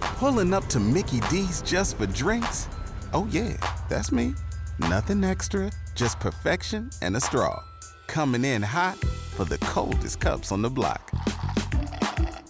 Pulling 0.00 0.54
up 0.54 0.66
to 0.68 0.80
Mickey 0.80 1.20
D's 1.30 1.60
just 1.62 1.98
for 1.98 2.06
drinks? 2.06 2.68
Oh, 3.12 3.28
yeah, 3.30 3.56
that's 3.88 4.12
me. 4.12 4.34
Nothing 4.78 5.22
extra, 5.24 5.70
just 5.94 6.18
perfection 6.20 6.90
and 7.02 7.16
a 7.16 7.20
straw. 7.20 7.62
Coming 8.06 8.44
in 8.44 8.62
hot 8.62 8.98
for 9.34 9.44
the 9.44 9.58
coldest 9.58 10.20
cups 10.20 10.52
on 10.52 10.62
the 10.62 10.70
block. 10.70 11.10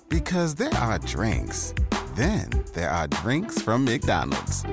Because 0.08 0.54
there 0.54 0.74
are 0.74 0.98
drinks, 0.98 1.74
then 2.14 2.48
there 2.72 2.90
are 2.90 3.08
drinks 3.08 3.60
from 3.60 3.84
McDonald's. 3.84 4.64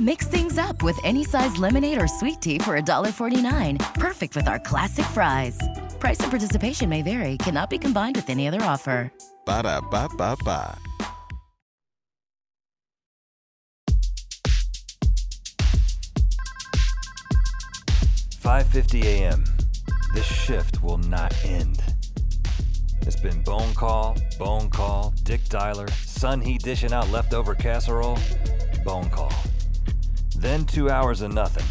Mix 0.00 0.26
things 0.26 0.58
up 0.58 0.82
with 0.82 0.98
any 1.04 1.24
size 1.24 1.56
lemonade 1.58 2.00
or 2.02 2.08
sweet 2.08 2.40
tea 2.40 2.58
for 2.58 2.80
$1.49. 2.80 3.78
Perfect 3.94 4.34
with 4.34 4.48
our 4.48 4.58
classic 4.58 5.04
fries. 5.06 5.58
Price 6.00 6.18
and 6.20 6.30
participation 6.30 6.88
may 6.88 7.02
vary, 7.02 7.36
cannot 7.38 7.70
be 7.70 7.78
combined 7.78 8.16
with 8.16 8.28
any 8.28 8.48
other 8.48 8.62
offer. 8.62 9.12
Ba 9.44 9.62
da 9.62 9.80
ba 9.80 10.08
ba 10.16 10.36
ba. 10.44 10.78
Five 18.40 18.66
fifty 18.66 19.02
a.m. 19.02 19.44
This 20.12 20.26
shift 20.26 20.82
will 20.82 20.98
not 20.98 21.34
end. 21.42 21.82
It's 23.00 23.18
been 23.18 23.42
bone 23.42 23.72
call, 23.74 24.16
bone 24.38 24.68
call, 24.68 25.14
dick 25.22 25.40
dialer, 25.44 25.90
Sun 25.90 26.42
Hee 26.42 26.58
dishing 26.58 26.92
out 26.92 27.08
leftover 27.10 27.54
casserole, 27.54 28.18
bone 28.84 29.08
call. 29.08 29.32
Then 30.36 30.66
two 30.66 30.90
hours 30.90 31.22
of 31.22 31.32
nothing. 31.32 31.64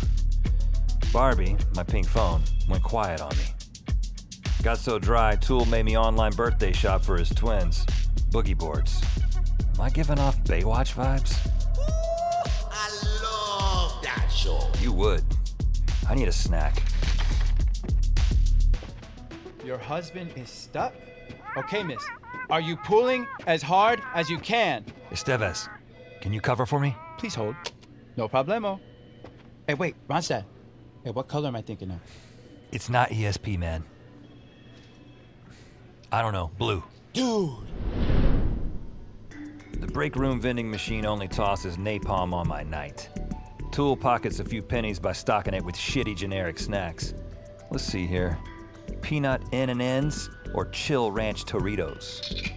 Barbie, 1.14 1.56
my 1.76 1.84
pink 1.84 2.08
phone, 2.08 2.42
went 2.68 2.84
quiet 2.84 3.22
on 3.22 3.30
me. 3.38 3.44
Got 4.64 4.80
so 4.80 4.98
dry, 4.98 5.36
Tool 5.36 5.66
made 5.66 5.84
me 5.84 5.98
online 5.98 6.32
birthday 6.34 6.72
shop 6.72 7.04
for 7.04 7.18
his 7.18 7.30
twins, 7.30 7.86
boogie 8.32 8.58
boards. 8.58 9.02
Am 9.76 9.82
I 9.82 9.90
giving 9.90 10.20
off 10.20 10.44
Baywatch 10.44 10.94
vibes? 10.96 11.38
I 12.72 12.90
love 13.24 14.04
that 14.04 14.30
show. 14.30 14.68
You 14.80 14.94
would. 14.94 15.24
I 16.10 16.16
need 16.16 16.28
a 16.28 16.32
snack. 16.32 16.82
Your 19.72 19.80
husband 19.80 20.34
is 20.36 20.50
stuck? 20.50 20.94
Okay, 21.56 21.82
miss. 21.82 22.06
Are 22.50 22.60
you 22.60 22.76
pulling 22.76 23.26
as 23.48 23.62
hard 23.62 24.02
as 24.14 24.30
you 24.30 24.38
can? 24.38 24.84
Esteves, 25.12 25.70
can 26.20 26.34
you 26.34 26.42
cover 26.42 26.66
for 26.66 26.78
me? 26.78 26.94
Please 27.18 27.36
hold. 27.36 27.56
No 28.18 28.28
problemo. 28.28 28.82
Hey, 29.68 29.76
wait, 29.76 29.96
Ronstadt. 30.10 30.44
Hey, 31.06 31.12
what 31.12 31.30
color 31.30 31.48
am 31.48 31.56
I 31.56 31.62
thinking 31.62 31.90
of? 31.90 32.02
It's 32.74 32.90
not 32.90 33.12
ESP, 33.12 33.58
man. 33.58 33.86
I 36.12 36.22
don't 36.22 36.34
know. 36.34 36.52
Blue. 36.58 36.84
Dude! 37.14 37.56
The 39.80 39.88
break 39.88 40.18
room 40.18 40.42
vending 40.42 40.70
machine 40.70 41.06
only 41.06 41.30
tosses 41.30 41.78
napalm 41.78 42.34
on 42.34 42.46
my 42.46 42.64
night. 42.64 43.08
Tool 43.72 43.96
pockets 43.96 44.42
a 44.42 44.44
few 44.44 44.62
pennies 44.62 45.00
by 45.00 45.14
stocking 45.14 45.54
it 45.54 45.64
with 45.64 45.76
shitty 45.76 46.18
generic 46.18 46.60
snacks. 46.60 47.14
Let's 47.70 47.86
see 47.86 48.06
here. 48.06 48.38
Peanut 49.02 49.42
N 49.52 49.70
and 49.70 49.82
N's 49.82 50.30
or 50.54 50.66
Chill 50.68 51.12
Ranch 51.12 51.46
Doritos. 51.46 52.52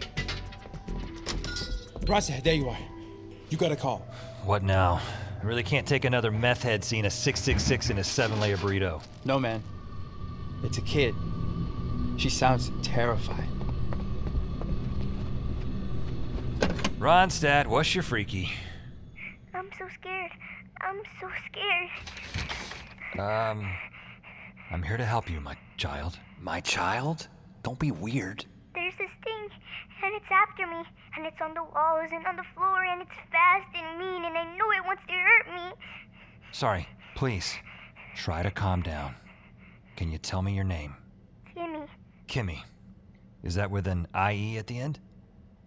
Rasa, 2.08 2.40
there 2.42 2.54
you 2.54 2.68
are. 2.68 2.78
You 3.50 3.56
got 3.56 3.72
a 3.72 3.76
call. 3.76 4.06
What 4.44 4.62
now? 4.62 5.00
I 5.42 5.46
really 5.46 5.62
can't 5.62 5.86
take 5.86 6.04
another 6.04 6.30
meth 6.30 6.62
head 6.62 6.84
seeing 6.84 7.04
a 7.04 7.10
666 7.10 7.90
in 7.90 7.98
a 7.98 8.04
seven 8.04 8.40
layer 8.40 8.56
burrito. 8.56 9.02
No, 9.24 9.38
man. 9.38 9.62
It's 10.62 10.78
a 10.78 10.82
kid. 10.82 11.14
She 12.16 12.30
sounds 12.30 12.70
terrified. 12.82 13.48
Ronstadt, 16.98 17.66
what's 17.66 17.94
your 17.94 18.02
freaky? 18.02 18.50
I'm 19.52 19.68
so 19.78 19.86
scared. 19.94 20.30
I'm 20.80 21.02
so 21.20 21.28
scared. 21.46 21.90
Um, 23.18 23.70
I'm 24.74 24.82
here 24.82 24.96
to 24.96 25.04
help 25.04 25.30
you, 25.30 25.40
my 25.40 25.56
child. 25.76 26.18
My 26.40 26.58
child? 26.58 27.28
Don't 27.62 27.78
be 27.78 27.92
weird. 27.92 28.44
There's 28.74 28.92
this 28.98 29.10
thing, 29.22 29.48
and 30.02 30.16
it's 30.16 30.26
after 30.28 30.66
me, 30.66 30.82
and 31.16 31.24
it's 31.24 31.40
on 31.40 31.54
the 31.54 31.62
walls 31.62 32.08
and 32.10 32.26
on 32.26 32.34
the 32.34 32.42
floor, 32.56 32.82
and 32.82 33.00
it's 33.00 33.14
fast 33.30 33.68
and 33.72 34.00
mean, 34.00 34.24
and 34.24 34.36
I 34.36 34.42
know 34.56 34.72
it 34.72 34.84
wants 34.84 35.04
to 35.06 35.12
hurt 35.12 35.46
me. 35.54 35.76
Sorry, 36.50 36.88
please. 37.14 37.54
Try 38.16 38.42
to 38.42 38.50
calm 38.50 38.82
down. 38.82 39.14
Can 39.94 40.10
you 40.10 40.18
tell 40.18 40.42
me 40.42 40.56
your 40.56 40.64
name? 40.64 40.96
Kimmy. 41.56 41.86
Kimmy. 42.26 42.58
Is 43.44 43.54
that 43.54 43.70
with 43.70 43.86
an 43.86 44.08
IE 44.12 44.58
at 44.58 44.66
the 44.66 44.80
end? 44.80 44.98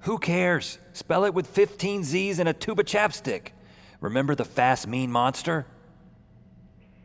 Who 0.02 0.18
cares? 0.18 0.80
Spell 0.92 1.24
it 1.24 1.34
with 1.34 1.48
15 1.48 2.04
Z's 2.04 2.40
and 2.40 2.50
a 2.50 2.54
tube 2.54 2.82
of 2.82 2.86
chapstick. 2.86 3.52
Remember 4.02 4.36
the 4.36 4.44
fast, 4.44 4.86
mean 4.86 5.14
monster? 5.14 5.66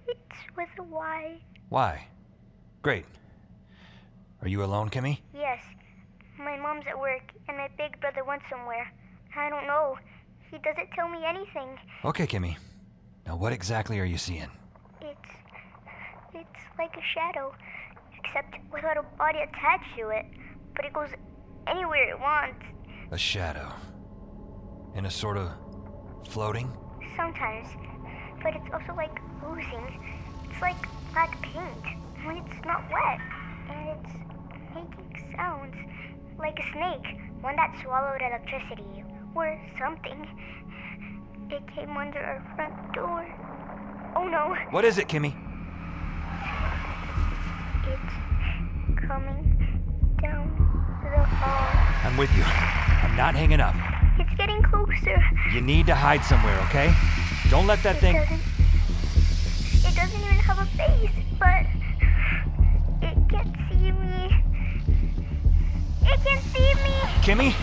It's 0.09 0.57
with 0.57 0.69
a 0.81 0.83
Y. 0.83 1.41
Why? 1.73 2.07
Great. 2.83 3.07
Are 4.43 4.49
you 4.49 4.63
alone, 4.63 4.91
Kimmy? 4.91 5.21
Yes. 5.33 5.59
My 6.39 6.59
mom's 6.59 6.85
at 6.87 7.01
work, 7.01 7.33
and 7.49 7.57
my 7.57 7.69
big 7.79 7.99
brother 7.99 8.25
went 8.25 8.43
somewhere. 8.51 8.93
I 9.35 9.49
don't 9.49 9.67
know. 9.67 9.97
He 10.51 10.59
doesn't 10.59 10.91
tell 10.95 11.09
me 11.09 11.25
anything. 11.25 11.79
Okay, 12.05 12.27
Kimmy. 12.27 12.59
Now, 13.27 13.37
what 13.37 13.55
exactly 13.55 13.99
are 14.01 14.05
you 14.05 14.19
seeing? 14.19 14.51
It's. 15.01 15.31
It's 16.35 16.63
like 16.79 16.95
a 16.95 17.05
shadow, 17.15 17.55
except 18.23 18.55
without 18.71 18.99
a 18.99 19.05
body 19.17 19.39
attached 19.39 19.97
to 19.97 20.11
it. 20.11 20.27
But 20.77 20.85
it 20.85 20.93
goes 20.93 21.09
anywhere 21.67 22.11
it 22.11 22.21
wants. 22.21 22.67
A 23.13 23.17
shadow. 23.17 23.73
In 24.95 25.07
a 25.07 25.11
sort 25.11 25.39
of 25.39 25.49
floating? 26.29 26.71
Sometimes. 27.17 27.67
But 28.43 28.57
it's 28.57 28.69
also 28.75 28.95
like 28.95 29.19
oozing. 29.43 30.05
It's 30.51 30.61
like 30.61 30.77
black 31.13 31.41
paint 31.43 31.85
when 32.25 32.37
it's 32.39 32.65
not 32.65 32.83
wet. 32.91 33.21
And 33.71 33.89
it's 33.91 34.15
making 34.75 35.35
sounds. 35.37 35.75
Like 36.39 36.59
a 36.59 36.73
snake, 36.73 37.21
one 37.41 37.57
that 37.57 37.79
swallowed 37.83 38.21
electricity 38.21 39.05
or 39.35 39.61
something. 39.79 40.27
It 41.51 41.63
came 41.75 41.97
under 41.97 42.19
our 42.19 42.43
front 42.57 42.75
door. 42.95 43.27
Oh 44.17 44.27
no! 44.27 44.57
What 44.71 44.85
is 44.85 44.99
it, 44.99 45.09
Kimmy? 45.09 45.35
It's 47.87 49.07
coming 49.07 50.17
down 50.23 50.49
the 51.03 51.23
hall. 51.25 52.11
I'm 52.11 52.17
with 52.17 52.35
you. 52.35 52.43
I'm 52.43 53.17
not 53.17 53.35
hanging 53.35 53.61
up. 53.61 53.75
It's 54.19 54.35
getting 54.37 54.63
closer. 54.63 55.23
You 55.53 55.61
need 55.61 55.87
to 55.87 55.95
hide 55.95 56.25
somewhere, 56.25 56.59
okay? 56.69 56.93
Don't 57.51 57.67
let 57.67 57.83
that 57.83 57.97
it 57.97 58.01
thing. 58.01 58.15
Doesn't, 58.17 58.41
face, 60.77 61.11
but 61.39 61.67
it 63.03 63.17
can 63.29 63.55
see 63.69 63.93
me. 63.93 64.19
It 66.03 66.21
can 66.25 66.41
see 66.53 66.75
me. 66.83 66.95
Kimmy? 67.23 67.55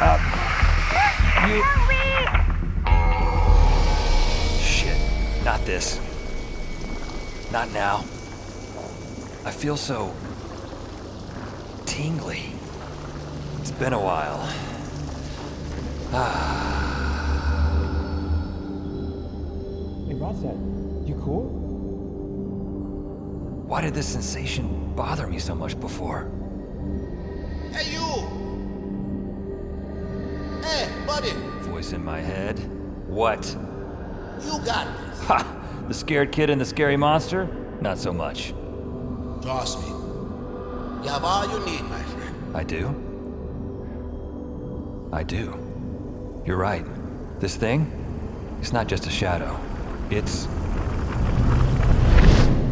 Uh. 0.00 0.18
You. 1.48 1.62
Help 1.62 1.88
me! 1.88 2.02
Shit. 4.60 4.98
Not 5.44 5.64
this. 5.64 6.00
Not 7.52 7.70
now. 7.72 8.04
I 9.44 9.50
feel 9.50 9.76
so. 9.76 10.12
tingly. 11.86 12.52
It's 13.60 13.70
been 13.70 13.92
a 13.92 14.00
while. 14.00 14.42
Hey, 20.06 20.14
Rasa, 20.14 20.54
you 21.04 21.20
cool? 21.24 21.65
Why 23.66 23.80
did 23.80 23.94
this 23.94 24.06
sensation 24.06 24.94
bother 24.94 25.26
me 25.26 25.40
so 25.40 25.52
much 25.52 25.78
before? 25.80 26.30
Hey, 27.72 27.92
you! 27.92 28.06
Hey, 30.62 30.88
buddy! 31.04 31.32
Voice 31.62 31.92
in 31.92 32.04
my 32.04 32.20
head. 32.20 32.60
What? 33.08 33.44
You 34.44 34.60
got 34.64 34.86
this. 35.00 35.20
Ha! 35.24 35.84
The 35.88 35.94
scared 35.94 36.30
kid 36.30 36.48
and 36.48 36.60
the 36.60 36.64
scary 36.64 36.96
monster? 36.96 37.48
Not 37.80 37.98
so 37.98 38.12
much. 38.12 38.54
Trust 39.42 39.80
me. 39.80 39.88
You 39.88 41.10
have 41.10 41.24
all 41.24 41.48
you 41.50 41.58
need, 41.66 41.82
my 41.82 42.02
friend. 42.02 42.56
I 42.56 42.62
do? 42.62 42.94
I 45.12 45.24
do. 45.24 46.42
You're 46.46 46.56
right. 46.56 46.84
This 47.40 47.56
thing? 47.56 47.90
It's 48.60 48.72
not 48.72 48.86
just 48.86 49.08
a 49.08 49.10
shadow. 49.10 49.58
It's. 50.10 50.46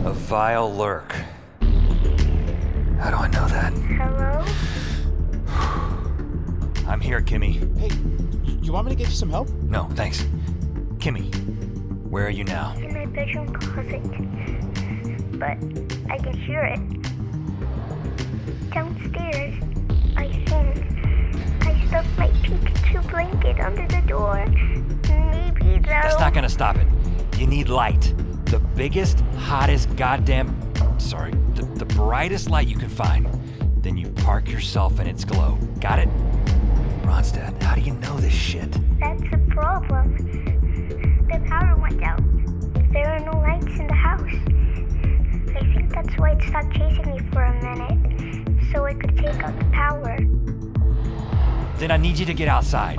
A 0.05 0.13
vile 0.13 0.71
lurk. 0.75 1.13
How 3.01 3.11
do 3.11 3.17
I 3.17 3.29
know 3.29 3.49
that? 3.49 3.73
Hello? 3.73 4.45
I'm 6.87 7.01
here, 7.01 7.23
Kimmy. 7.23 7.55
Hey, 7.79 7.89
you 8.63 8.71
want 8.71 8.87
me 8.87 8.93
to 8.93 8.97
get 8.97 9.09
you 9.09 9.15
some 9.15 9.31
help? 9.31 9.49
No, 9.63 9.85
thanks. 9.93 10.27
Kimmy, 10.99 11.33
where 12.11 12.27
are 12.27 12.31
you 12.31 12.45
now? 12.45 12.75
In 12.77 12.93
my 12.93 13.07
bedroom 13.07 13.55
closet. 13.55 14.03
But 15.39 15.57
I 16.13 16.19
can 16.19 16.35
hear 16.35 16.65
it. 16.65 16.81
Downstairs, 18.73 19.55
I 20.19 20.29
think. 20.45 20.85
I 21.63 21.87
stuck 21.87 22.05
my 22.19 22.29
Pikachu 22.43 23.11
blanket 23.11 23.59
under 23.59 23.87
the 23.89 24.03
door. 24.07 24.45
Maybe 25.09 25.79
though. 25.79 25.89
That's 25.89 26.21
not 26.21 26.35
gonna 26.35 26.51
stop 26.51 26.77
it. 26.77 26.87
You 27.39 27.47
need 27.47 27.71
light. 27.71 28.13
The 28.55 28.61
biggest, 28.61 29.19
hottest, 29.37 29.97
goddamn. 29.97 30.57
Sorry, 31.01 31.33
the, 31.57 31.65
the 31.75 31.87
brightest 31.87 32.49
light 32.49 32.69
you 32.69 32.77
can 32.77 32.89
find. 32.89 33.27
Then 33.83 33.97
you 33.97 34.11
park 34.11 34.49
yourself 34.49 35.01
in 35.01 35.09
its 35.09 35.25
glow. 35.25 35.59
Got 35.81 35.99
it? 35.99 36.09
Ronstadt, 37.03 37.61
how 37.61 37.75
do 37.75 37.81
you 37.81 37.95
know 37.95 38.17
this 38.19 38.33
shit? 38.33 38.71
That's 39.01 39.25
a 39.33 39.39
problem. 39.51 40.15
The 41.33 41.45
power 41.49 41.75
went 41.83 42.01
out. 42.05 42.23
There 42.93 43.09
are 43.09 43.19
no 43.19 43.41
lights 43.41 43.77
in 43.77 43.89
the 43.89 43.93
house. 43.93 44.23
I 45.57 45.75
think 45.75 45.93
that's 45.93 46.17
why 46.17 46.31
it 46.35 46.43
stopped 46.49 46.77
chasing 46.77 47.11
me 47.11 47.19
for 47.33 47.43
a 47.43 47.61
minute. 47.61 48.71
So 48.73 48.85
it 48.85 49.01
could 49.01 49.17
take 49.17 49.43
out 49.43 49.59
the 49.59 49.65
power. 49.73 50.17
Then 51.79 51.91
I 51.91 51.97
need 51.97 52.21
you 52.21 52.27
to 52.27 52.35
get 52.35 52.47
outside. 52.47 52.99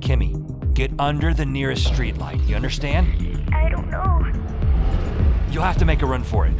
Kimmy, 0.00 0.74
get 0.74 0.90
under 0.98 1.32
the 1.32 1.46
nearest 1.46 1.86
streetlight. 1.86 2.48
You 2.48 2.56
understand? 2.56 3.06
I 3.54 3.68
don't 3.68 3.88
know. 3.92 4.07
You'll 5.50 5.62
have 5.62 5.78
to 5.78 5.84
make 5.84 6.02
a 6.02 6.06
run 6.06 6.22
for 6.22 6.46
it. 6.46 6.52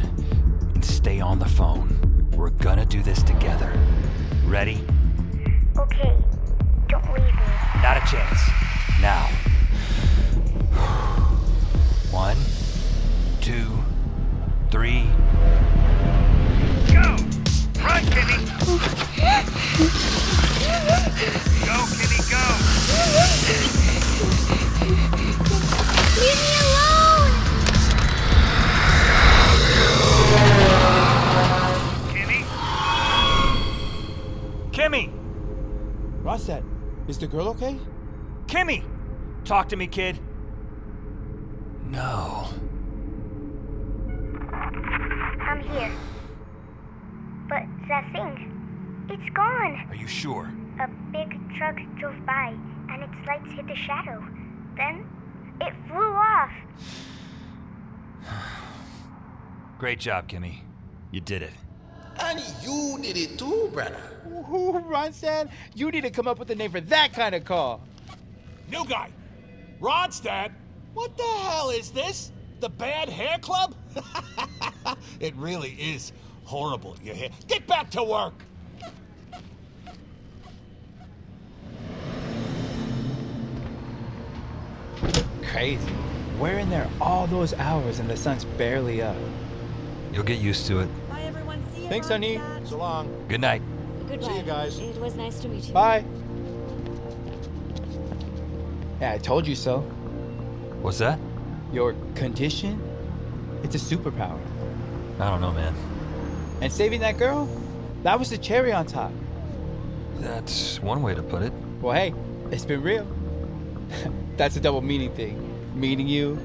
And 0.73 0.83
stay 0.83 1.21
on 1.21 1.37
the 1.39 1.47
phone. 1.47 2.29
We're 2.35 2.49
gonna 2.49 2.85
do 2.85 3.03
this 3.03 3.21
together. 3.21 3.71
Ready? 4.45 4.83
Okay. 5.77 6.17
Don't 6.87 7.05
leave 7.13 7.23
me. 7.23 7.31
Not 7.83 7.97
a 7.97 8.01
chance. 8.09 8.39
Now. 8.99 9.27
One, 12.11 12.37
two, 13.41 13.67
three. 14.71 15.03
Go! 16.91 17.15
Run, 17.83 18.03
Kimmy! 18.09 18.39
go, 21.65 21.85
Kimmy, 21.95 22.19
go! 22.31 22.43
Leave 26.19 26.53
me 26.53 26.58
Ronstadt, 36.29 36.63
is 37.07 37.17
the 37.17 37.25
girl 37.25 37.47
okay? 37.47 37.75
Kimmy! 38.45 38.83
Talk 39.45 39.67
to 39.69 39.75
me, 39.75 39.87
kid. 39.87 40.19
No. 41.87 42.47
I'm 45.41 45.59
here. 45.71 45.91
But 47.49 47.63
that 47.87 48.11
thing, 48.11 49.07
it's 49.09 49.27
gone. 49.33 49.87
Are 49.89 49.95
you 49.95 50.05
sure? 50.05 50.53
A 50.79 50.87
big 51.11 51.35
truck 51.57 51.77
drove 51.97 52.23
by, 52.27 52.55
and 52.91 53.01
its 53.01 53.25
lights 53.25 53.49
hit 53.55 53.65
the 53.65 53.75
shadow. 53.75 54.23
Then, 54.77 55.09
it 55.61 55.73
flew 55.87 56.13
off. 56.13 56.51
Great 59.79 59.99
job, 59.99 60.29
Kimmy. 60.29 60.59
You 61.09 61.21
did 61.21 61.41
it. 61.41 61.53
And 62.21 62.43
you 62.61 62.99
did 63.01 63.17
it 63.17 63.37
too, 63.37 63.69
brother. 63.73 64.01
Ooh, 64.27 64.83
Ronstadt, 64.87 65.49
you 65.75 65.91
need 65.91 66.01
to 66.01 66.09
come 66.09 66.27
up 66.27 66.39
with 66.39 66.49
a 66.51 66.55
name 66.55 66.71
for 66.71 66.81
that 66.81 67.13
kind 67.13 67.35
of 67.35 67.45
car. 67.45 67.79
New 68.69 68.85
guy. 68.85 69.09
Ronstadt? 69.79 70.51
What 70.93 71.15
the 71.17 71.23
hell 71.23 71.69
is 71.69 71.91
this? 71.91 72.31
The 72.59 72.69
Bad 72.69 73.09
Hair 73.09 73.37
Club? 73.41 73.75
it 75.19 75.35
really 75.35 75.71
is 75.71 76.11
horrible, 76.43 76.97
you 77.03 77.13
hear? 77.13 77.29
Get 77.47 77.65
back 77.67 77.89
to 77.91 78.03
work! 78.03 78.33
Crazy. 85.43 85.79
We're 86.39 86.59
in 86.59 86.69
there 86.69 86.89
all 87.01 87.27
those 87.27 87.53
hours 87.55 87.99
and 87.99 88.09
the 88.09 88.17
sun's 88.17 88.45
barely 88.45 89.01
up. 89.01 89.15
You'll 90.13 90.23
get 90.23 90.39
used 90.39 90.67
to 90.67 90.79
it. 90.79 90.89
Thanks, 91.89 92.07
honey. 92.07 92.39
So 92.65 92.77
long. 92.77 93.25
Good 93.27 93.41
night. 93.41 93.63
Goodbye. 94.07 94.27
See 94.27 94.37
you 94.37 94.43
guys. 94.43 94.77
It 94.77 95.01
was 95.01 95.15
nice 95.15 95.39
to 95.39 95.47
meet 95.49 95.67
you. 95.67 95.73
Bye. 95.73 96.05
Yeah, 99.01 99.13
I 99.13 99.17
told 99.17 99.47
you 99.47 99.55
so. 99.55 99.79
What's 100.81 100.99
that? 100.99 101.19
Your 101.73 101.95
condition? 102.13 102.79
It's 103.63 103.73
a 103.73 103.79
superpower. 103.79 104.39
I 105.19 105.31
don't 105.31 105.41
know, 105.41 105.51
man. 105.51 105.73
And 106.61 106.71
saving 106.71 106.99
that 106.99 107.17
girl? 107.17 107.49
That 108.03 108.19
was 108.19 108.29
the 108.29 108.37
cherry 108.37 108.71
on 108.71 108.85
top. 108.85 109.11
That's 110.19 110.79
one 110.81 111.01
way 111.01 111.15
to 111.15 111.23
put 111.23 111.41
it. 111.41 111.53
Well, 111.81 111.95
hey, 111.95 112.13
it's 112.51 112.65
been 112.65 112.83
real. 112.83 113.07
That's 114.37 114.55
a 114.55 114.59
double 114.59 114.81
meaning 114.81 115.11
thing. 115.15 115.79
Meeting 115.79 116.07
you 116.07 116.39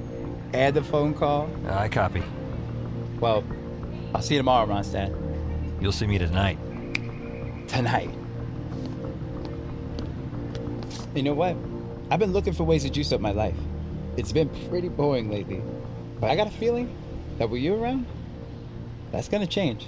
and 0.55 0.75
the 0.75 0.83
phone 0.83 1.13
call. 1.13 1.51
I 1.69 1.89
copy. 1.89 2.23
Well, 3.21 3.45
I'll 4.15 4.23
see 4.23 4.35
you 4.35 4.41
tomorrow, 4.41 4.67
Ronstadt. 4.67 5.24
You'll 5.85 5.93
see 5.93 6.07
me 6.07 6.17
tonight. 6.17 6.59
Tonight. 7.69 8.09
You 11.15 11.23
know 11.23 11.35
what? 11.35 11.59
I've 12.11 12.19
been 12.19 12.33
looking 12.33 12.55
for 12.55 12.65
ways 12.65 12.85
to 12.85 12.89
juice 12.89 13.13
up 13.13 13.21
my 13.21 13.33
life. 13.33 13.55
It's 14.17 14.33
been 14.33 14.49
pretty 14.71 14.89
boring 14.89 15.31
lately. 15.31 15.61
But 16.19 16.31
I 16.31 16.37
got 16.37 16.47
a 16.47 16.51
feeling 16.51 16.97
that 17.37 17.51
with 17.51 17.61
you 17.61 17.75
around, 17.75 18.07
that's 19.13 19.29
gonna 19.29 19.47
change. 19.47 19.87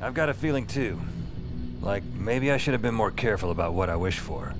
I've 0.00 0.14
got 0.14 0.28
a 0.28 0.34
feeling 0.34 0.66
too. 0.66 1.00
Like 1.82 2.02
maybe 2.02 2.50
I 2.50 2.56
should 2.56 2.72
have 2.72 2.82
been 2.82 2.96
more 2.96 3.12
careful 3.12 3.52
about 3.52 3.74
what 3.74 3.88
I 3.88 3.94
wish 3.94 4.18
for. 4.18 4.54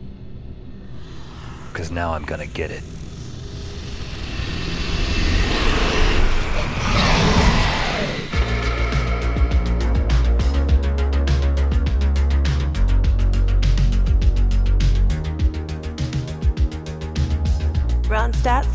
Because 1.73 1.91
now 1.91 2.15
I'm 2.15 2.25
gonna 2.25 2.47
get 2.47 2.71
it. 2.71 2.85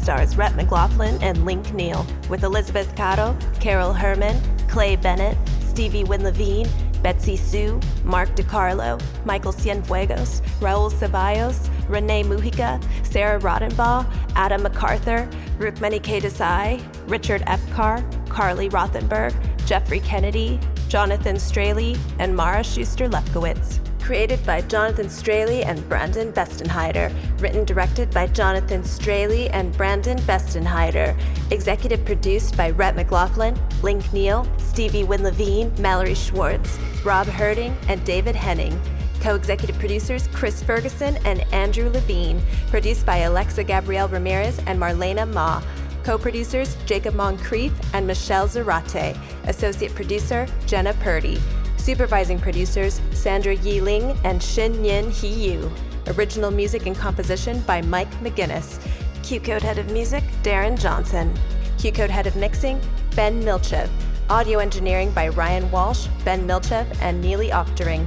Stars 0.08 0.38
Rhett 0.38 0.56
McLaughlin 0.56 1.22
and 1.22 1.43
Link 1.43 1.74
Neal, 1.74 2.08
with 2.30 2.46
Elizabeth 2.46 2.96
Caro, 2.96 3.38
Carol 3.60 3.91
Herman, 3.91 4.41
Clay 4.70 4.96
Bennett, 4.96 5.38
Stevie 5.60 6.06
Wynne 6.06 6.24
Levine, 6.24 6.70
Betsy 7.04 7.36
Sue, 7.36 7.78
Mark 8.06 8.30
DiCarlo, 8.30 9.02
Michael 9.26 9.52
Cienfuegos, 9.52 10.41
Raul 10.62 10.89
Ceballos, 10.89 11.70
Renee 11.89 12.24
Mujica, 12.24 12.82
Sarah 13.06 13.38
Rodenbaugh, 13.38 14.06
Adam 14.36 14.63
MacArthur, 14.63 15.28
Rukmini 15.58 16.02
K. 16.02 16.22
Desai, 16.22 16.82
Richard 17.10 17.41
Epcar, 17.41 18.02
Carly 18.30 18.70
Rothenberg, 18.70 19.36
Jeffrey 19.65 20.00
Kennedy, 20.00 20.58
Jonathan 20.88 21.38
Straley, 21.38 21.98
and 22.20 22.34
Mara 22.34 22.63
Schuster 22.63 23.10
Lefkowitz. 23.10 23.87
Created 24.08 24.46
by 24.46 24.62
Jonathan 24.62 25.10
Straley 25.10 25.65
and 25.65 25.86
Brandon 25.89 26.32
Bestenheider. 26.32 27.13
Written 27.41 27.65
directed 27.65 28.10
by 28.12 28.26
Jonathan 28.28 28.82
Straley 28.82 29.50
and 29.50 29.76
Brandon 29.76 30.17
Bestenheider. 30.20 31.13
Executive 31.52 32.06
produced 32.06 32.56
by 32.56 32.70
Rhett 32.70 32.96
McLaughlin, 32.96 33.60
Link 33.84 34.13
Neal, 34.13 34.50
Stevie 34.60 35.04
Wynne 35.04 35.24
Levine, 35.24 35.74
Mallory 35.80 36.13
Schwartz, 36.13 36.80
Rob 37.04 37.28
Herding, 37.28 37.76
and 37.89 38.02
David 38.06 38.34
Henning. 38.34 38.80
Co-executive 39.20 39.78
producers 39.78 40.28
Chris 40.28 40.63
Ferguson 40.63 41.17
and 41.26 41.41
Andrew 41.54 41.89
Levine. 41.89 42.41
Produced 42.67 43.06
by 43.06 43.17
Alexa 43.17 43.65
Gabrielle 43.65 44.08
Ramirez 44.08 44.58
and 44.67 44.80
Marlena 44.80 45.30
Ma. 45.34 45.62
Co-producers 46.06 46.78
Jacob 46.86 47.13
Moncrief 47.13 47.74
and 47.93 48.08
Michelle 48.08 48.48
Zarate. 48.48 49.17
Associate 49.48 49.93
producer 49.93 50.48
Jenna 50.65 50.93
Purdy. 50.93 51.41
Supervising 51.88 52.38
producers 52.38 53.00
Sandra 53.13 53.56
Yi 53.56 53.80
Ling 53.80 54.19
and 54.26 54.43
Shin 54.43 54.84
Yin 54.84 55.10
Hee 55.10 55.52
Yu. 55.54 55.71
Original 56.08 56.52
music 56.52 56.86
and 56.86 56.93
composition 56.93 57.62
by 57.62 57.82
Mike 57.82 58.12
McGinnis. 58.19 58.86
QCODE 59.21 59.62
Head 59.62 59.78
of 59.78 59.89
Music 59.91 60.21
Darren 60.43 60.78
Johnson. 60.78 61.34
QCODE 61.78 62.10
Head 62.10 62.28
of 62.28 62.36
Mixing 62.36 62.82
Ben 63.15 63.41
Milchev. 63.41 63.88
Audio 64.30 64.60
engineering 64.60 65.12
by 65.12 65.30
Ryan 65.30 65.71
Walsh, 65.71 66.08
Ben 66.26 66.45
Milchev, 66.45 66.86
and 67.00 67.21
Neely 67.21 67.52
Oftering. 67.52 68.06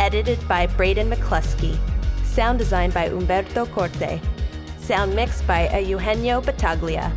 Edited 0.00 0.48
by 0.48 0.66
Braden 0.66 1.08
McCluskey. 1.08 1.78
Sound 2.24 2.58
design 2.58 2.90
by 2.90 3.06
Umberto 3.06 3.64
Corte. 3.66 4.20
Sound 4.80 5.14
mixed 5.14 5.46
by 5.46 5.68
Eugenio 5.78 6.40
Battaglia. 6.40 7.12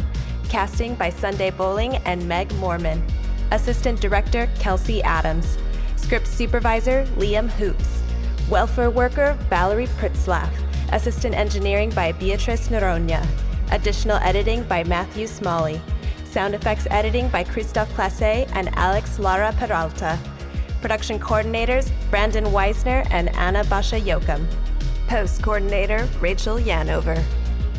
Casting 0.47 0.93
by 0.93 1.09
Sunday 1.09 1.49
Boling 1.49 1.95
and 2.05 2.23
Meg 2.27 2.53
Morman. 2.57 3.03
Assistant 3.49 3.99
Director 3.99 4.47
Kelsey 4.59 5.01
Adams. 5.01 5.57
Script 5.97 6.27
Supervisor 6.27 7.05
Liam 7.17 7.49
Hoops. 7.49 8.01
Welfare 8.49 8.89
Worker 8.89 9.37
Valerie 9.49 9.87
Pritzlaff. 9.99 10.49
Assistant 10.93 11.35
Engineering 11.35 11.89
by 11.89 12.13
Beatrice 12.13 12.69
Noronha. 12.69 13.27
Additional 13.71 14.17
editing 14.17 14.63
by 14.63 14.83
Matthew 14.85 15.27
Smalley. 15.27 15.81
Sound 16.23 16.55
effects 16.55 16.87
editing 16.91 17.27
by 17.29 17.43
Christophe 17.43 17.93
Classe 17.93 18.47
and 18.53 18.69
Alex 18.77 19.19
Lara 19.19 19.53
Peralta. 19.57 20.17
Production 20.81 21.19
coordinators 21.19 21.91
Brandon 22.09 22.45
Weisner 22.45 23.05
and 23.11 23.35
Anna 23.35 23.63
Basha 23.65 23.99
Yokum. 23.99 24.47
Post 25.07 25.41
coordinator 25.41 26.07
Rachel 26.21 26.57
Yanover. 26.57 27.21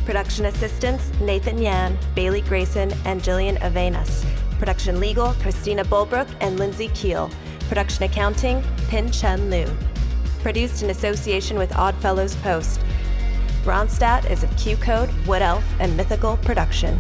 Production 0.05 0.47
assistants 0.47 1.11
Nathan 1.21 1.59
Yan, 1.59 1.97
Bailey 2.15 2.41
Grayson, 2.43 2.93
and 3.05 3.23
Jillian 3.23 3.59
Avenas. 3.61 4.27
Production 4.59 4.99
legal 5.01 5.35
Christina 5.35 5.85
Bulbrook 5.85 6.29
and 6.41 6.59
Lindsay 6.59 6.89
Keel. 6.89 7.31
Production 7.69 8.05
accounting 8.05 8.65
Pin 8.89 9.11
Chen 9.13 9.51
Liu. 9.51 9.67
Produced 10.41 10.83
in 10.83 10.89
association 10.89 11.59
with 11.59 11.71
Oddfellows 11.73 12.35
Post. 12.37 12.81
Ronstadt 13.65 14.31
is 14.31 14.43
a 14.43 14.47
QCODE, 14.47 15.27
Wood 15.27 15.43
Elf, 15.43 15.65
and 15.79 15.95
Mythical 15.95 16.39
production. 16.39 16.99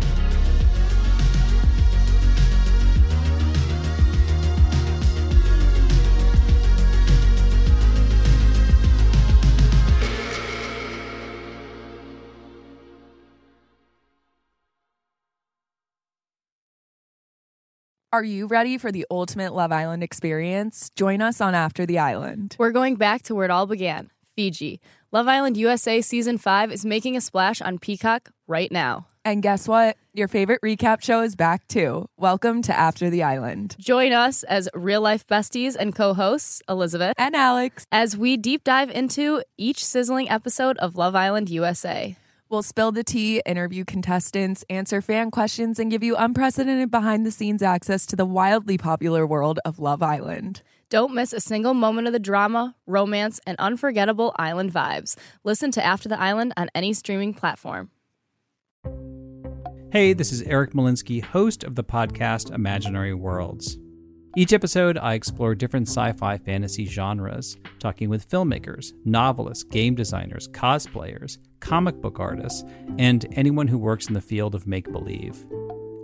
Are 18.10 18.24
you 18.24 18.46
ready 18.46 18.78
for 18.78 18.90
the 18.90 19.04
ultimate 19.10 19.52
Love 19.52 19.70
Island 19.70 20.02
experience? 20.02 20.88
Join 20.96 21.20
us 21.20 21.42
on 21.42 21.54
After 21.54 21.84
the 21.84 21.98
Island. 21.98 22.56
We're 22.58 22.70
going 22.70 22.96
back 22.96 23.20
to 23.24 23.34
where 23.34 23.44
it 23.44 23.50
all 23.50 23.66
began 23.66 24.10
Fiji. 24.34 24.80
Love 25.12 25.28
Island 25.28 25.58
USA 25.58 26.00
Season 26.00 26.38
5 26.38 26.72
is 26.72 26.86
making 26.86 27.18
a 27.18 27.20
splash 27.20 27.60
on 27.60 27.78
Peacock 27.78 28.30
right 28.46 28.72
now. 28.72 29.08
And 29.26 29.42
guess 29.42 29.68
what? 29.68 29.98
Your 30.14 30.26
favorite 30.26 30.62
recap 30.62 31.02
show 31.02 31.20
is 31.20 31.36
back 31.36 31.68
too. 31.68 32.08
Welcome 32.16 32.62
to 32.62 32.74
After 32.74 33.10
the 33.10 33.24
Island. 33.24 33.76
Join 33.78 34.14
us 34.14 34.42
as 34.44 34.70
real 34.72 35.02
life 35.02 35.26
besties 35.26 35.76
and 35.78 35.94
co 35.94 36.14
hosts, 36.14 36.62
Elizabeth 36.66 37.12
and 37.18 37.36
Alex, 37.36 37.84
as 37.92 38.16
we 38.16 38.38
deep 38.38 38.64
dive 38.64 38.88
into 38.90 39.42
each 39.58 39.84
sizzling 39.84 40.30
episode 40.30 40.78
of 40.78 40.96
Love 40.96 41.14
Island 41.14 41.50
USA. 41.50 42.16
We'll 42.50 42.62
spill 42.62 42.92
the 42.92 43.04
tea, 43.04 43.42
interview 43.44 43.84
contestants, 43.84 44.64
answer 44.70 45.02
fan 45.02 45.30
questions, 45.30 45.78
and 45.78 45.90
give 45.90 46.02
you 46.02 46.16
unprecedented 46.16 46.90
behind 46.90 47.26
the 47.26 47.30
scenes 47.30 47.62
access 47.62 48.06
to 48.06 48.16
the 48.16 48.24
wildly 48.24 48.78
popular 48.78 49.26
world 49.26 49.60
of 49.66 49.78
Love 49.78 50.02
Island. 50.02 50.62
Don't 50.88 51.12
miss 51.12 51.34
a 51.34 51.40
single 51.40 51.74
moment 51.74 52.06
of 52.06 52.14
the 52.14 52.18
drama, 52.18 52.74
romance, 52.86 53.38
and 53.46 53.58
unforgettable 53.58 54.34
island 54.38 54.72
vibes. 54.72 55.14
Listen 55.44 55.70
to 55.72 55.84
After 55.84 56.08
the 56.08 56.18
Island 56.18 56.54
on 56.56 56.70
any 56.74 56.94
streaming 56.94 57.34
platform. 57.34 57.90
Hey, 59.92 60.14
this 60.14 60.32
is 60.32 60.40
Eric 60.42 60.72
Molinsky, 60.72 61.22
host 61.22 61.64
of 61.64 61.74
the 61.74 61.84
podcast 61.84 62.50
Imaginary 62.50 63.12
Worlds. 63.12 63.76
Each 64.38 64.52
episode, 64.52 64.96
I 64.98 65.14
explore 65.14 65.56
different 65.56 65.88
sci 65.88 66.12
fi 66.12 66.38
fantasy 66.38 66.84
genres, 66.84 67.56
talking 67.80 68.08
with 68.08 68.30
filmmakers, 68.30 68.92
novelists, 69.04 69.64
game 69.64 69.96
designers, 69.96 70.46
cosplayers, 70.46 71.38
comic 71.58 72.00
book 72.00 72.20
artists, 72.20 72.62
and 73.00 73.26
anyone 73.32 73.66
who 73.66 73.78
works 73.78 74.06
in 74.06 74.14
the 74.14 74.20
field 74.20 74.54
of 74.54 74.64
make 74.64 74.92
believe. 74.92 75.44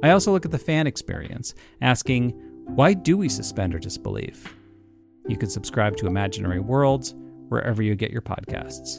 I 0.03 0.11
also 0.11 0.33
look 0.33 0.45
at 0.45 0.51
the 0.51 0.59
fan 0.59 0.89
experience, 0.89 1.55
asking, 1.81 2.31
why 2.75 2.95
do 2.95 3.17
we 3.17 3.29
suspend 3.29 3.73
our 3.73 3.79
disbelief? 3.79 4.53
You 5.29 5.37
can 5.37 5.49
subscribe 5.49 5.97
to 5.99 6.09
Imaginary 6.09 6.59
Worlds 6.59 7.15
wherever 7.51 7.85
you 7.85 7.95
get 7.95 8.11
your 8.11 8.21
podcasts. 8.21 8.99